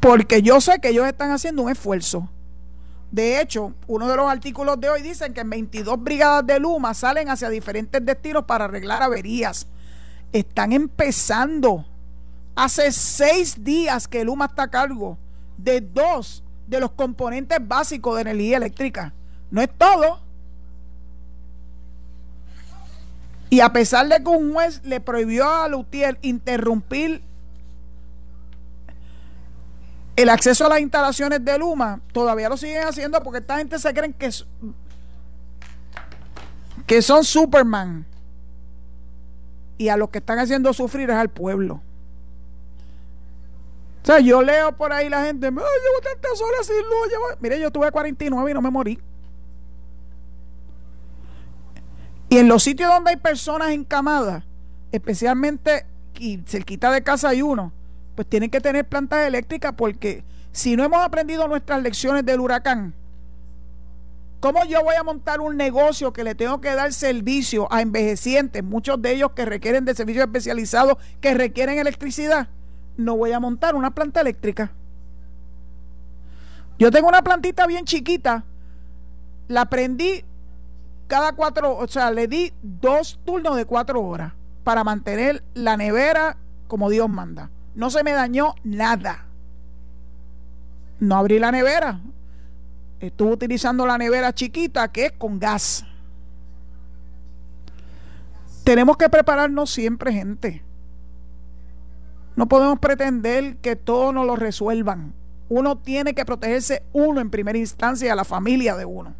[0.00, 2.28] Porque yo sé que ellos están haciendo un esfuerzo.
[3.10, 7.28] De hecho, uno de los artículos de hoy dicen que 22 brigadas de Luma salen
[7.28, 9.66] hacia diferentes destinos para arreglar averías.
[10.32, 11.86] Están empezando.
[12.54, 15.16] Hace seis días que Luma está a cargo
[15.56, 19.12] de dos de los componentes básicos de energía eléctrica.
[19.50, 20.20] No es todo.
[23.48, 27.22] Y a pesar de que un juez le prohibió a Lutier interrumpir
[30.16, 33.94] el acceso a las instalaciones de Luma todavía lo siguen haciendo porque esta gente se
[33.94, 34.30] creen que,
[36.86, 38.06] que son Superman.
[39.78, 41.80] Y a los que están haciendo sufrir es al pueblo.
[44.02, 45.60] O sea, yo leo por ahí la gente, llevo
[46.02, 47.38] tantas horas sin luz.
[47.40, 48.98] Mire, yo tuve 49 y no me morí.
[52.28, 54.44] Y en los sitios donde hay personas encamadas,
[54.92, 55.84] especialmente
[56.18, 57.72] y cerquita de casa hay uno,
[58.14, 62.94] pues tienen que tener plantas eléctricas porque si no hemos aprendido nuestras lecciones del huracán,
[64.40, 68.64] ¿Cómo yo voy a montar un negocio que le tengo que dar servicio a envejecientes,
[68.64, 72.48] muchos de ellos que requieren de servicios especializados, que requieren electricidad?
[73.00, 74.72] No voy a montar una planta eléctrica.
[76.78, 78.44] Yo tengo una plantita bien chiquita,
[79.48, 80.22] la prendí
[81.06, 84.34] cada cuatro, o sea, le di dos turnos de cuatro horas
[84.64, 86.36] para mantener la nevera
[86.68, 87.48] como Dios manda.
[87.74, 89.24] No se me dañó nada.
[90.98, 92.00] No abrí la nevera.
[93.00, 95.86] Estuve utilizando la nevera chiquita que es con gas.
[98.62, 100.62] Tenemos que prepararnos siempre, gente.
[102.40, 105.12] No podemos pretender que todo nos lo resuelvan.
[105.50, 109.12] Uno tiene que protegerse uno en primera instancia a la familia de uno.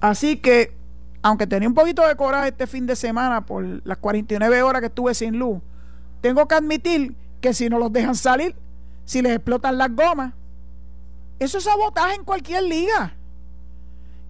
[0.00, 0.74] Así que
[1.20, 4.86] aunque tenía un poquito de coraje este fin de semana por las 49 horas que
[4.86, 5.60] estuve sin luz,
[6.22, 8.56] tengo que admitir que si no los dejan salir,
[9.04, 10.32] si les explotan las gomas,
[11.40, 13.14] eso es sabotaje en cualquier liga.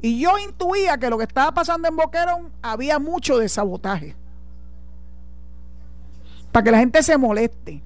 [0.01, 4.17] Y yo intuía que lo que estaba pasando en Boquerón había mucho de sabotaje.
[6.53, 7.83] Para que la gente se moleste.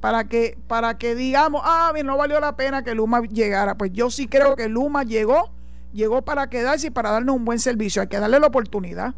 [0.00, 3.76] Para que, para que digamos, ah, bien, no valió la pena que Luma llegara.
[3.76, 5.50] Pues yo sí creo que Luma llegó
[5.94, 8.02] llegó para quedarse y para darnos un buen servicio.
[8.02, 9.14] Hay que darle la oportunidad.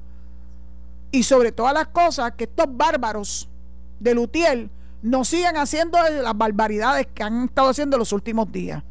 [1.10, 3.48] Y sobre todas las cosas, que estos bárbaros
[3.98, 4.70] de Lutiel
[5.02, 8.82] no sigan haciendo las barbaridades que han estado haciendo los últimos días.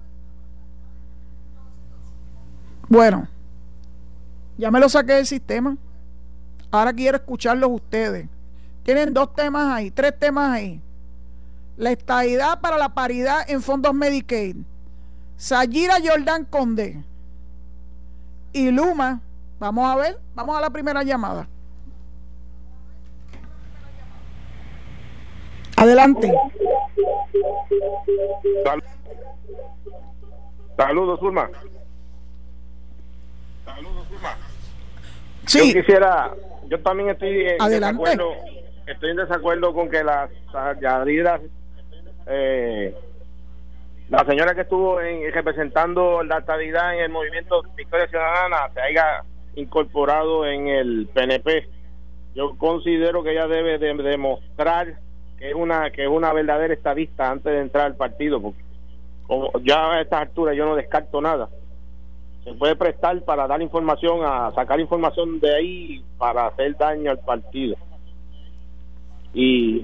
[2.89, 3.27] Bueno,
[4.57, 5.77] ya me lo saqué del sistema.
[6.71, 8.27] Ahora quiero escucharlos ustedes.
[8.85, 10.79] Tienen dos temas ahí, tres temas ahí.
[11.75, 14.57] La estadidad para la paridad en fondos Medicaid.
[15.37, 17.03] Sayira Jordan Conde
[18.53, 19.21] y Luma.
[19.59, 21.47] Vamos a ver, vamos a la primera llamada.
[25.77, 26.31] Adelante.
[30.77, 31.49] Saludos, Zulma.
[33.65, 34.37] Saludos, Zulma.
[35.47, 35.73] Sí.
[35.73, 36.35] Yo quisiera,
[36.67, 38.29] yo también estoy en desacuerdo,
[38.87, 40.29] estoy en desacuerdo con que las
[40.81, 41.41] yadidas
[42.27, 42.95] eh,
[44.09, 49.23] la señora que estuvo en, representando la estabilidad en el movimiento Victoria Ciudadana se haya
[49.55, 51.67] incorporado en el PNP.
[52.35, 54.95] Yo considero que ella debe demostrar
[55.39, 58.63] que es una que es una verdadera estadista antes de entrar al partido, porque
[59.25, 61.49] como ya a estas alturas yo no descarto nada.
[62.43, 67.19] Se puede prestar para dar información, a sacar información de ahí para hacer daño al
[67.19, 67.75] partido.
[69.35, 69.83] Y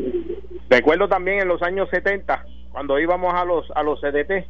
[0.70, 4.48] recuerdo también en los años 70 cuando íbamos a los a los CDT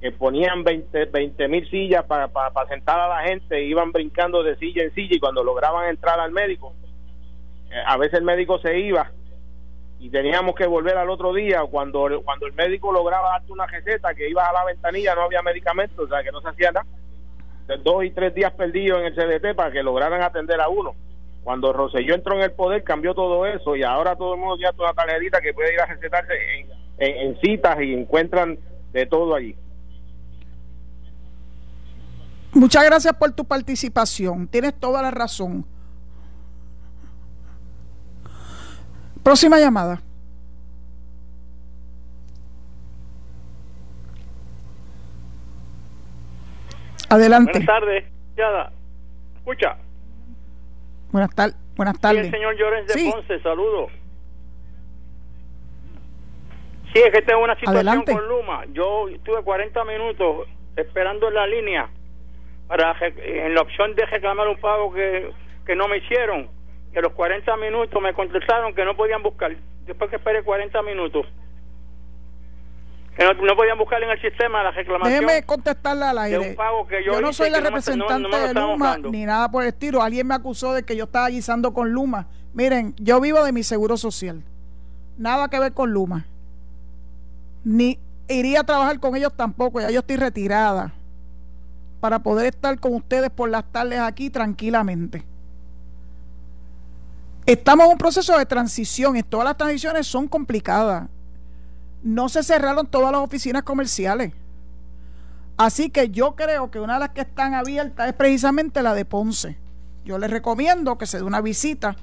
[0.00, 4.82] que ponían 20 mil sillas para, para, sentar a la gente, iban brincando de silla
[4.82, 6.72] en silla y cuando lograban entrar al médico,
[7.70, 9.10] eh, a veces el médico se iba
[9.98, 14.14] y teníamos que volver al otro día cuando cuando el médico lograba darte una receta
[14.14, 16.86] que ibas a la ventanilla no había medicamentos, o sea que no se hacía nada.
[17.84, 20.94] Dos y tres días perdidos en el CDT para que lograran atender a uno.
[21.42, 24.72] Cuando Roselló entró en el poder cambió todo eso y ahora todo el mundo tiene
[24.78, 28.58] una tarjetita que puede ir a recetarse en, en, citas y encuentran
[28.92, 29.56] de todo allí.
[32.52, 34.48] Muchas gracias por tu participación.
[34.48, 35.64] Tienes toda la razón.
[39.22, 40.00] Próxima llamada.
[47.08, 47.52] Adelante.
[47.52, 48.04] Buenas tardes.
[49.36, 49.76] Escucha.
[51.12, 51.56] Buenas, tardes.
[51.76, 52.26] Buenas tardes.
[52.26, 53.90] el señor Llorens de Ponce, saludos.
[56.92, 58.64] Sí, es que tengo una situación con Luma.
[58.72, 61.88] Yo estuve 40 minutos esperando en la línea
[62.66, 65.30] para en la opción de reclamar un pago que,
[65.66, 66.48] que no me hicieron.
[66.92, 69.54] Y a los 40 minutos me contestaron que no podían buscar.
[69.86, 71.26] Después que esperé 40 minutos.
[73.20, 75.20] No, podían buscar en el sistema la reclamación.
[75.20, 76.56] Déjeme contestarle al aire.
[77.04, 80.02] yo, no soy la representante de Luma ni nada por el estilo.
[80.02, 82.28] Alguien me acusó de que yo estaba guisando con Luma.
[82.54, 84.42] Miren, yo vivo de mi seguro social.
[85.18, 86.26] Nada que ver con Luma
[87.64, 87.98] ni
[88.28, 90.92] iría a trabajar con ellos tampoco, ya yo estoy retirada
[92.00, 95.24] para poder estar con ustedes por las tardes aquí tranquilamente.
[97.44, 101.08] Estamos en un proceso de transición y todas las transiciones son complicadas.
[102.02, 104.32] No se cerraron todas las oficinas comerciales.
[105.56, 109.04] Así que yo creo que una de las que están abiertas es precisamente la de
[109.04, 109.58] Ponce.
[110.04, 111.96] Yo les recomiendo que se dé una visita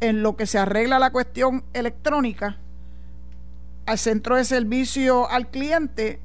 [0.00, 2.56] en lo que se arregla la cuestión electrónica
[3.86, 6.18] al centro de servicio al cliente.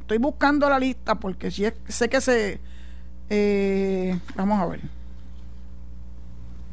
[0.00, 2.60] Estoy buscando la lista porque sé que se...
[3.30, 4.80] Eh, vamos a ver.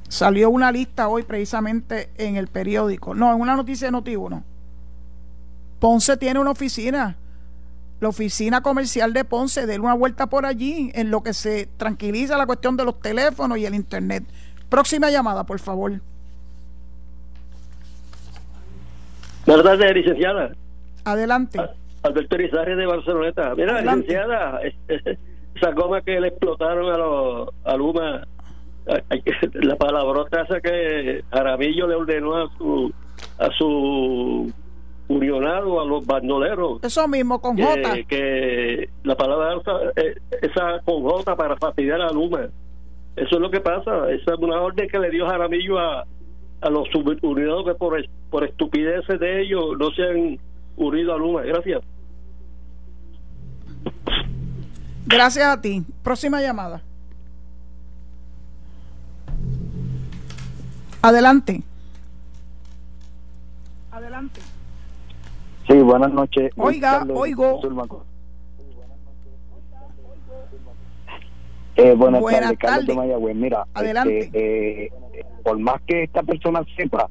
[0.09, 3.13] Salió una lista hoy precisamente en el periódico.
[3.13, 4.43] No, en una noticia de Noti1.
[5.81, 7.17] Ponce tiene una oficina
[8.01, 12.35] la oficina comercial de Ponce, déle una vuelta por allí en lo que se tranquiliza
[12.35, 14.23] la cuestión de los teléfonos y el internet.
[14.69, 15.93] Próxima llamada, por favor.
[19.45, 20.51] Buenas tardes, licenciada.
[21.05, 21.61] Adelante.
[22.01, 23.53] Alberto Rizarri de Barceloneta.
[23.53, 24.61] Mira, licenciada,
[25.55, 28.25] esa goma que le explotaron a los a Luma,
[29.53, 32.91] la palabrota esa que Jaramillo le ordenó a su
[33.37, 34.51] a su
[35.11, 36.83] unionado, a los bandoleros.
[36.83, 38.03] Eso mismo, con J.
[38.07, 39.61] Que la palabra
[39.95, 42.47] eh, esa, con J para fastidiar a Luma.
[43.15, 44.09] Eso es lo que pasa.
[44.11, 46.05] Esa es una orden que le dio Jaramillo a,
[46.61, 50.39] a los subunidos que por, por estupideces de ellos no se han
[50.77, 51.41] unido a Luma.
[51.41, 51.81] Gracias.
[55.05, 55.83] Gracias a ti.
[56.03, 56.81] Próxima llamada.
[61.01, 61.63] Adelante.
[63.91, 64.41] Adelante.
[65.91, 66.53] Buenas noches.
[66.55, 67.59] Oiga, oigo.
[71.75, 73.35] Eh, buenas, tardes, Carlos de Mayagüez.
[73.35, 74.19] Mira, Adelante.
[74.19, 74.91] Este, eh,
[75.43, 77.09] por más que esta persona sepa,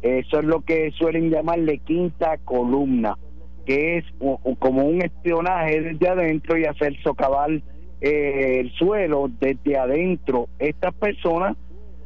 [0.00, 3.18] eso es lo que suelen llamarle quinta columna,
[3.66, 4.04] que es
[4.58, 7.50] como un espionaje desde adentro y hacer socavar
[8.00, 10.48] eh, el suelo desde adentro.
[10.58, 11.54] Estas personas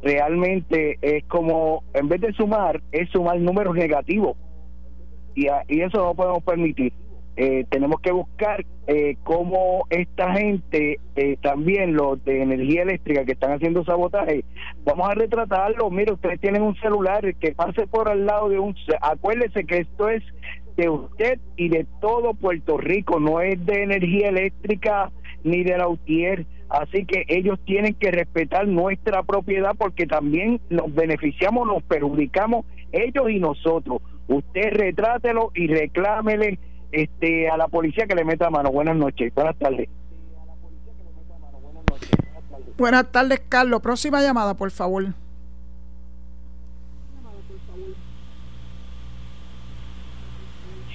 [0.03, 4.35] realmente es como, en vez de sumar, es sumar números negativos.
[5.37, 6.91] Y, y eso no podemos permitir.
[7.39, 13.33] Eh, tenemos que buscar eh, cómo esta gente, eh, también los de energía eléctrica que
[13.33, 14.43] están haciendo sabotaje,
[14.83, 15.91] vamos a retratarlo.
[15.91, 18.75] Mire, ustedes tienen un celular que pase por al lado de un.
[18.99, 20.23] Acuérdese que esto es
[20.77, 25.11] de usted y de todo Puerto Rico, no es de energía eléctrica
[25.43, 26.47] ni de la UTIER.
[26.69, 33.29] Así que ellos tienen que respetar nuestra propiedad porque también nos beneficiamos, nos perjudicamos ellos
[33.29, 34.01] y nosotros.
[34.27, 36.59] Usted retrátelo y reclámele
[36.91, 38.71] este a la policía que le meta mano.
[38.71, 39.89] Buenas noches, buenas tardes.
[42.77, 43.81] Buenas tardes, Carlos.
[43.81, 45.05] Próxima llamada, por favor.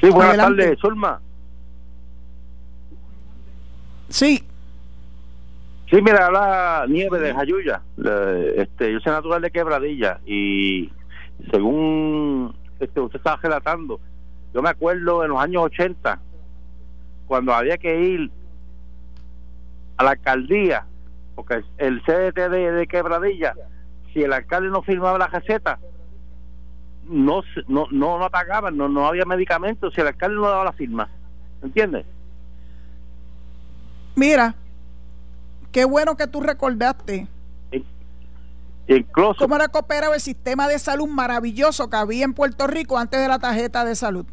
[0.01, 1.21] Sí, buenas tardes, Zulma.
[4.09, 4.43] Sí.
[5.91, 7.83] Sí, mira, la nieve de Jayuya.
[8.57, 10.91] Este, yo soy natural de Quebradilla y
[11.51, 12.55] según
[12.85, 14.01] este, usted estaba relatando,
[14.53, 16.21] yo me acuerdo en los años 80,
[17.27, 18.31] cuando había que ir
[19.97, 20.85] a la alcaldía,
[21.35, 23.55] porque el CDT de, Quebradilla,
[24.13, 25.79] si el alcalde no firmaba la receta,
[27.09, 30.73] no no no, no pagaban, no, no había medicamentos si el alcalde no daba la
[30.73, 31.09] firma.
[31.63, 32.05] ¿Entiendes?
[34.15, 34.55] Mira,
[35.71, 37.27] qué bueno que tú recordaste.
[38.89, 43.21] Incluso, ¿Cómo era cooperado el sistema de salud maravilloso que había en Puerto Rico antes
[43.21, 44.27] de la tarjeta de salud?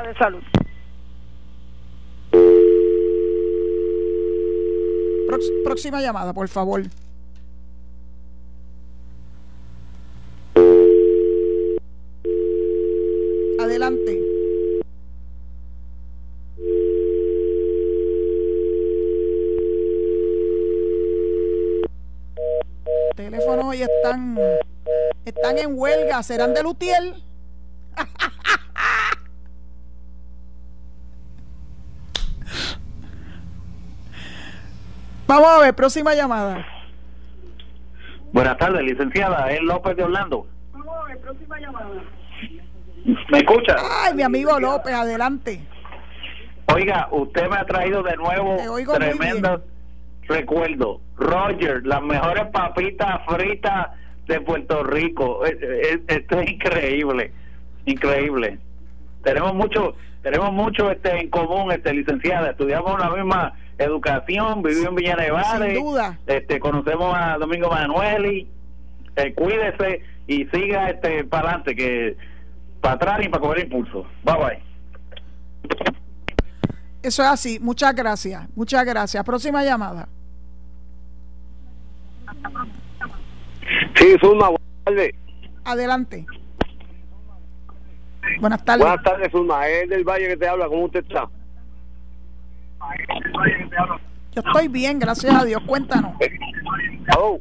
[0.00, 0.42] de salud.
[5.64, 6.82] próxima llamada, por favor.
[13.58, 14.21] Adelante.
[23.32, 24.36] Teléfonos hoy están
[25.24, 27.14] están en huelga, serán de Lutiel.
[35.26, 36.62] Vamos a ver, próxima llamada.
[38.34, 39.50] Buenas tardes, licenciada.
[39.50, 40.46] Es López de Orlando.
[40.72, 41.88] Vamos a ver, próxima llamada.
[43.30, 43.76] ¿Me escucha?
[44.04, 45.66] Ay, mi amigo López, adelante.
[46.66, 48.58] Oiga, usted me ha traído de nuevo
[48.92, 49.71] tremendo
[50.32, 51.00] recuerdo.
[51.16, 53.88] Roger, las mejores papitas fritas
[54.26, 55.44] de Puerto Rico.
[55.44, 57.32] Esto es increíble,
[57.86, 58.58] increíble.
[59.22, 62.50] Tenemos mucho, tenemos mucho este en común, este licenciada.
[62.50, 65.66] Estudiamos la misma educación, vivió en Villa Nevada.
[65.72, 66.18] duda.
[66.26, 68.48] Este, conocemos a Domingo Manueli.
[69.16, 72.16] Eh, cuídese y siga este para adelante, que
[72.80, 74.06] para atrás y para coger impulso.
[74.24, 74.62] Bye bye.
[77.02, 77.58] Eso es así.
[77.60, 78.48] Muchas gracias.
[78.54, 79.22] Muchas gracias.
[79.24, 80.08] Próxima llamada.
[83.96, 85.14] Sí, Zulma, buenas tardes.
[85.64, 86.26] Adelante.
[88.40, 88.86] Buenas tardes.
[88.86, 89.68] Buenas tardes, Zulma.
[89.68, 90.66] Es del Valle que te habla.
[90.66, 91.28] ¿Cómo usted está?
[94.34, 95.62] Yo estoy bien, gracias a Dios.
[95.66, 96.14] Cuéntanos.
[97.18, 97.38] Oh.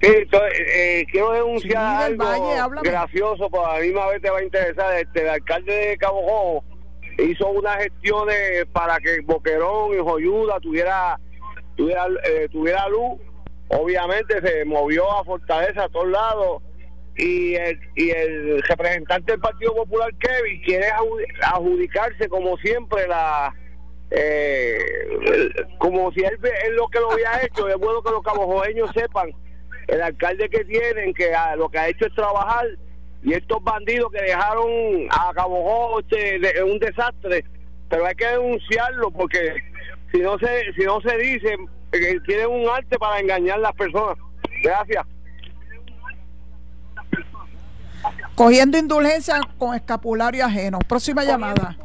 [0.00, 4.98] eh, quiero denunciar algo gracioso, pero a la misma vez te va a interesar.
[4.98, 6.64] Este, el alcalde de Cabo
[7.18, 11.18] hizo unas gestiones para que Boquerón y Joyuda tuviera
[11.76, 13.20] tuviera, eh, tuviera luz.
[13.68, 16.62] Obviamente se movió a Fortaleza a todos lados
[17.16, 20.86] y el, y el representante del Partido Popular, Kevin, quiere
[21.42, 23.54] adjudicarse como siempre la...
[24.12, 25.08] Eh,
[25.78, 29.30] como si él, él, lo que lo había hecho, es bueno que los cabojoeños sepan,
[29.86, 32.66] el alcalde que tienen, que lo que ha hecho es trabajar,
[33.22, 37.44] y estos bandidos que dejaron a Cabo este, un desastre,
[37.88, 39.54] pero hay que denunciarlo porque
[40.12, 41.56] si no se si no se dice
[41.92, 44.16] que tienen un arte para engañar a las personas.
[44.62, 45.06] Gracias.
[48.34, 50.78] Cogiendo indulgencia con escapulario ajeno.
[50.88, 51.76] Próxima llamada.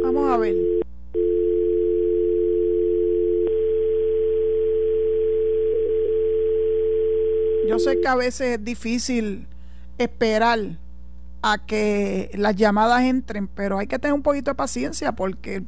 [0.00, 0.54] Vamos a ver.
[7.68, 9.48] Yo sé que a veces es difícil
[9.98, 10.60] esperar
[11.42, 15.62] a que las llamadas entren, pero hay que tener un poquito de paciencia porque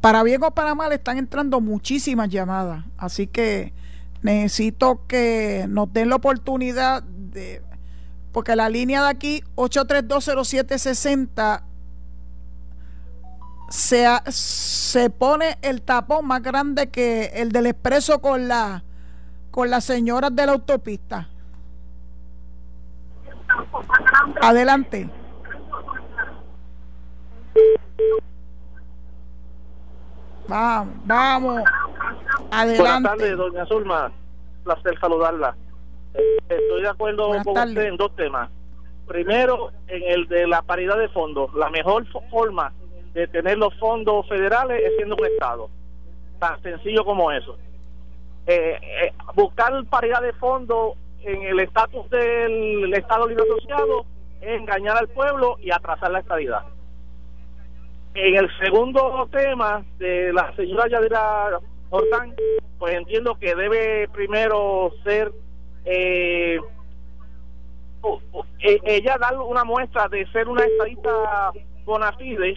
[0.00, 2.84] para bien o para mal están entrando muchísimas llamadas.
[2.98, 3.72] Así que
[4.22, 7.62] necesito que nos den la oportunidad de...
[8.32, 11.62] Porque la línea de aquí, 8320760,
[13.68, 18.84] se, se pone el tapón más grande que el del expreso con, la,
[19.50, 21.28] con las señoras de la autopista.
[24.40, 25.08] Adelante.
[30.48, 31.62] Vamos, vamos.
[32.50, 32.80] Adelante.
[32.82, 34.12] Buenas tardes, doña Zulma.
[34.64, 35.56] Placer saludarla.
[36.48, 38.50] Estoy de acuerdo con usted en dos temas.
[39.06, 41.52] Primero, en el de la paridad de fondos.
[41.54, 42.72] La mejor forma
[43.12, 45.68] de tener los fondos federales es siendo un Estado.
[46.38, 47.56] Tan sencillo como eso.
[48.46, 54.04] Eh, eh, buscar paridad de fondos en el estatus del Estado Libre Asociado
[54.40, 56.62] es engañar al pueblo y atrasar la estabilidad.
[58.14, 61.58] En el segundo tema de la señora Yadira
[61.90, 62.34] Jordán,
[62.78, 65.32] pues entiendo que debe primero ser
[65.84, 66.60] eh,
[68.60, 71.52] e, ella dar una muestra de ser una estadista
[71.84, 72.56] bona fide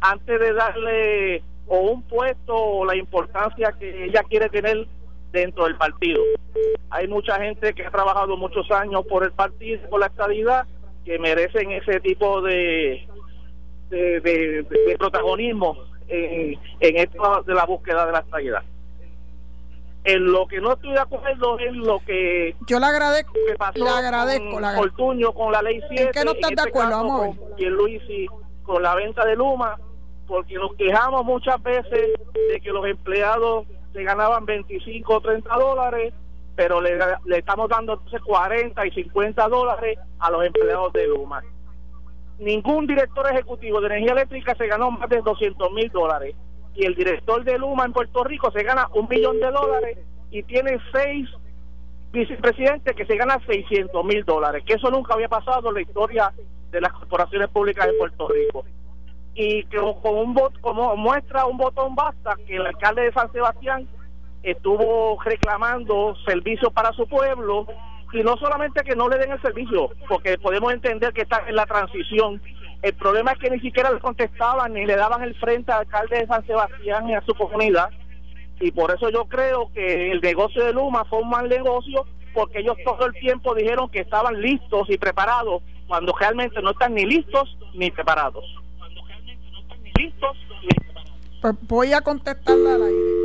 [0.00, 4.86] antes de darle o un puesto o la importancia que ella quiere tener
[5.34, 6.22] dentro del partido.
[6.88, 10.66] Hay mucha gente que ha trabajado muchos años por el partido, por la estabilidad,
[11.04, 13.06] que merecen ese tipo de,
[13.90, 15.76] de, protagonismo
[16.08, 18.62] en, en esto de la búsqueda de la estabilidad.
[20.04, 23.82] En lo que no estoy de acuerdo es lo que yo le agradezco, que pasó
[23.82, 26.02] le agradezco, con la con la ley 7.
[26.02, 27.34] ¿En qué no estás de este acuerdo, amor?
[27.56, 28.02] Y Luis
[28.62, 29.78] con la venta de Luma,
[30.26, 32.20] porque nos quejamos muchas veces
[32.50, 36.12] de que los empleados se ganaban 25 o 30 dólares,
[36.54, 41.42] pero le, le estamos dando entonces 40 y 50 dólares a los empleados de Luma
[42.38, 46.34] ningún director ejecutivo de energía eléctrica se ganó más de 200 mil dólares
[46.74, 49.98] y el director de Luma en Puerto Rico se gana un millón de dólares
[50.30, 51.28] y tiene seis
[52.10, 56.32] vicepresidentes que se ganan 600 mil dólares, que eso nunca había pasado en la historia
[56.70, 58.64] de las corporaciones públicas de Puerto Rico.
[59.34, 63.30] Y que con un voto, como muestra un botón basta, que el alcalde de San
[63.32, 63.88] Sebastián
[64.44, 67.66] estuvo reclamando servicios para su pueblo
[68.12, 71.56] y no solamente que no le den el servicio, porque podemos entender que está en
[71.56, 72.40] la transición.
[72.82, 76.20] El problema es que ni siquiera le contestaban ni le daban el frente al alcalde
[76.20, 77.90] de San Sebastián y a su comunidad.
[78.60, 82.60] Y por eso yo creo que el negocio de Luma fue un mal negocio, porque
[82.60, 87.04] ellos todo el tiempo dijeron que estaban listos y preparados, cuando realmente no están ni
[87.04, 88.44] listos ni preparados.
[89.98, 91.12] Listos ni preparados.
[91.40, 93.24] Pues voy a contestarle al aire.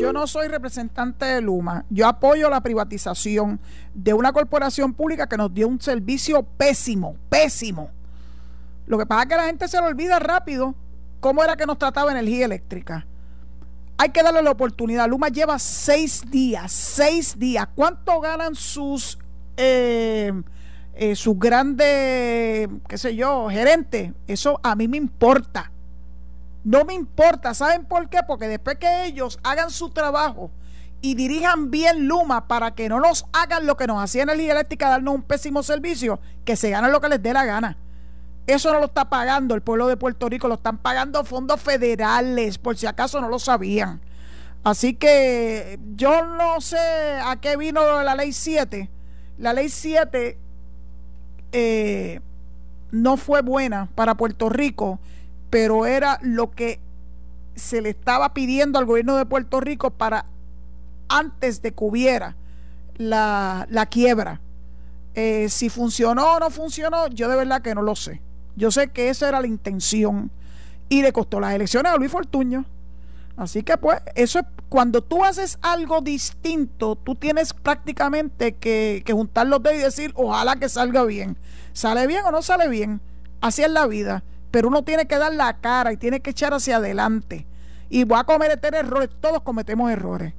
[0.00, 1.84] Yo no soy representante de Luma.
[1.88, 3.60] Yo apoyo la privatización
[3.94, 7.90] de una corporación pública que nos dio un servicio pésimo, pésimo.
[8.86, 10.74] Lo que pasa es que la gente se lo olvida rápido
[11.20, 13.06] cómo era que nos trataba energía eléctrica.
[13.98, 15.08] Hay que darle la oportunidad.
[15.08, 17.66] Luma lleva seis días, seis días.
[17.74, 19.18] ¿Cuánto ganan sus,
[19.56, 20.30] eh,
[20.94, 24.12] eh, sus grandes, qué sé yo, gerentes?
[24.26, 25.72] Eso a mí me importa.
[26.66, 28.18] No me importa, ¿saben por qué?
[28.26, 30.50] Porque después que ellos hagan su trabajo
[31.00, 34.88] y dirijan bien Luma para que no nos hagan lo que nos hacía Energía Eléctrica,
[34.88, 37.76] darnos un pésimo servicio, que se ganen lo que les dé la gana.
[38.48, 42.58] Eso no lo está pagando el pueblo de Puerto Rico, lo están pagando fondos federales,
[42.58, 44.00] por si acaso no lo sabían.
[44.64, 48.90] Así que yo no sé a qué vino la ley 7.
[49.38, 50.36] La ley 7
[51.52, 52.20] eh,
[52.90, 54.98] no fue buena para Puerto Rico
[55.50, 56.80] pero era lo que
[57.54, 60.26] se le estaba pidiendo al gobierno de Puerto Rico para
[61.08, 62.36] antes de que hubiera
[62.96, 64.40] la, quiebra.
[65.14, 68.20] Eh, si funcionó o no funcionó, yo de verdad que no lo sé.
[68.56, 70.30] Yo sé que esa era la intención
[70.88, 72.64] y le costó las elecciones a Luis Fortuño.
[73.36, 79.12] Así que pues, eso es, cuando tú haces algo distinto, tú tienes prácticamente que, que
[79.12, 81.36] juntar los dedos y decir, ojalá que salga bien.
[81.72, 83.00] ¿Sale bien o no sale bien?
[83.40, 84.22] Así es la vida.
[84.56, 87.46] Pero uno tiene que dar la cara y tiene que echar hacia adelante.
[87.90, 90.32] Y va a cometer errores, todos cometemos errores.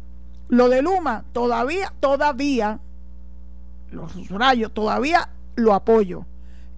[0.47, 2.79] Lo de Luma, todavía, todavía,
[3.91, 6.25] los rayos, todavía lo apoyo.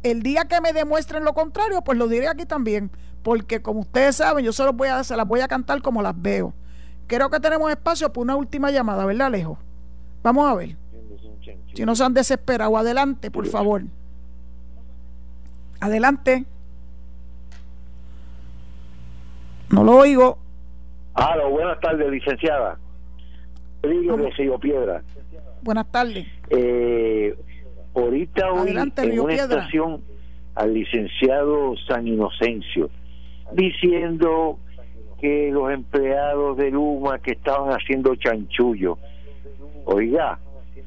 [0.04, 2.92] El día que me demuestren lo contrario, pues lo diré aquí también
[3.24, 6.22] porque como ustedes saben, yo solo voy a, se las voy a cantar como las
[6.22, 6.54] veo.
[7.08, 9.58] Creo que tenemos espacio para una última llamada, ¿verdad, Alejo?
[10.24, 10.76] Vamos a ver.
[11.74, 13.84] Si no se han desesperado, adelante, por favor.
[15.80, 16.46] Adelante.
[19.72, 20.38] No lo oigo.
[21.13, 22.78] Hola, buenas tardes, licenciada.
[23.84, 25.03] Digo de Río Piedra.
[25.61, 26.28] Buenas tardes.
[26.49, 27.36] Eh,
[27.93, 30.01] ahorita hoy en una estación
[30.55, 32.89] al licenciado San Inocencio
[33.53, 34.59] diciendo
[35.20, 38.97] que los empleados de Luma que estaban haciendo chanchullo.
[39.86, 40.39] Oiga,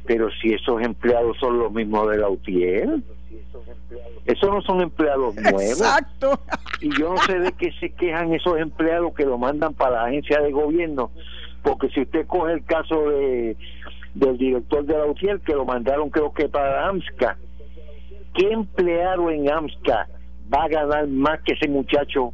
[0.07, 2.29] pero si esos empleados son los mismos de la
[4.25, 5.63] Esos no son empleados nuevos.
[5.63, 6.39] Exacto.
[6.81, 10.05] Y yo no sé de qué se quejan esos empleados que lo mandan para la
[10.05, 11.11] agencia de gobierno,
[11.63, 13.57] porque si usted coge el caso de
[14.15, 17.39] del director de la UTIEL, que lo mandaron creo que para AMSCA,
[18.35, 20.07] ¿qué empleado en AMSCA
[20.53, 22.33] va a ganar más que ese muchacho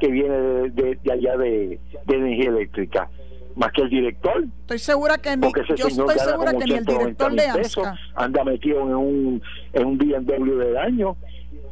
[0.00, 0.36] que viene
[0.70, 3.08] de, allá de, energía eléctrica
[3.56, 4.44] más que el director.
[4.60, 8.82] Estoy segura que ni, yo estoy segura que ni el director de AMSCA anda metido
[8.82, 9.42] en un
[9.72, 11.16] en un BMW de daño.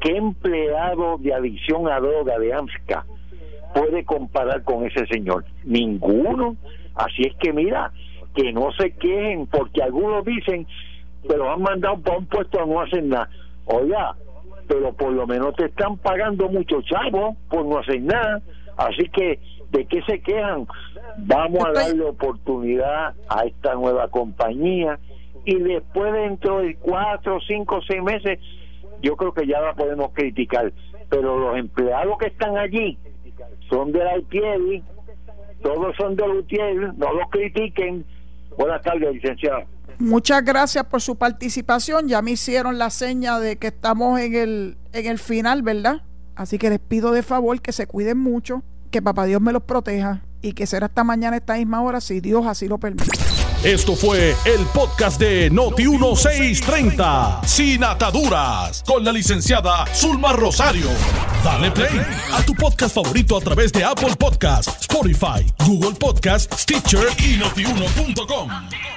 [0.00, 3.06] ¿Qué empleado de adicción a droga de AMSCA
[3.74, 5.44] puede comparar con ese señor?
[5.64, 6.56] Ninguno.
[6.94, 7.92] Así es que mira,
[8.34, 10.66] que no se quejen porque algunos dicen
[11.24, 13.28] lo han mandado para un puesto a no hacer nada.
[13.66, 14.14] Oiga,
[14.68, 18.42] pero por lo menos te están pagando mucho chavo por no hacer nada.
[18.76, 19.38] Así que,
[19.74, 20.66] ¿de qué se quejan?
[21.18, 24.98] Vamos a darle oportunidad a esta nueva compañía
[25.44, 28.38] y después dentro de cuatro, cinco, seis meses,
[29.02, 30.72] yo creo que ya la podemos criticar.
[31.10, 32.96] Pero los empleados que están allí
[33.68, 34.82] son de la UTIEL,
[35.62, 38.04] todos son de la UTIEL, no los critiquen.
[38.56, 39.64] Buenas tardes, licenciado.
[39.98, 42.08] Muchas gracias por su participación.
[42.08, 46.02] Ya me hicieron la seña de que estamos en el, en el final, ¿verdad?
[46.36, 48.62] Así que les pido de favor que se cuiden mucho,
[48.94, 52.20] que papá Dios me los proteja y que será hasta mañana esta misma hora si
[52.20, 53.10] Dios así lo permite.
[53.64, 60.86] Esto fue el podcast de Noti 1630, sin ataduras, con la licenciada Zulma Rosario.
[61.42, 62.00] Dale play
[62.32, 68.93] a tu podcast favorito a través de Apple Podcasts, Spotify, Google Podcasts, Stitcher y notiuno.com.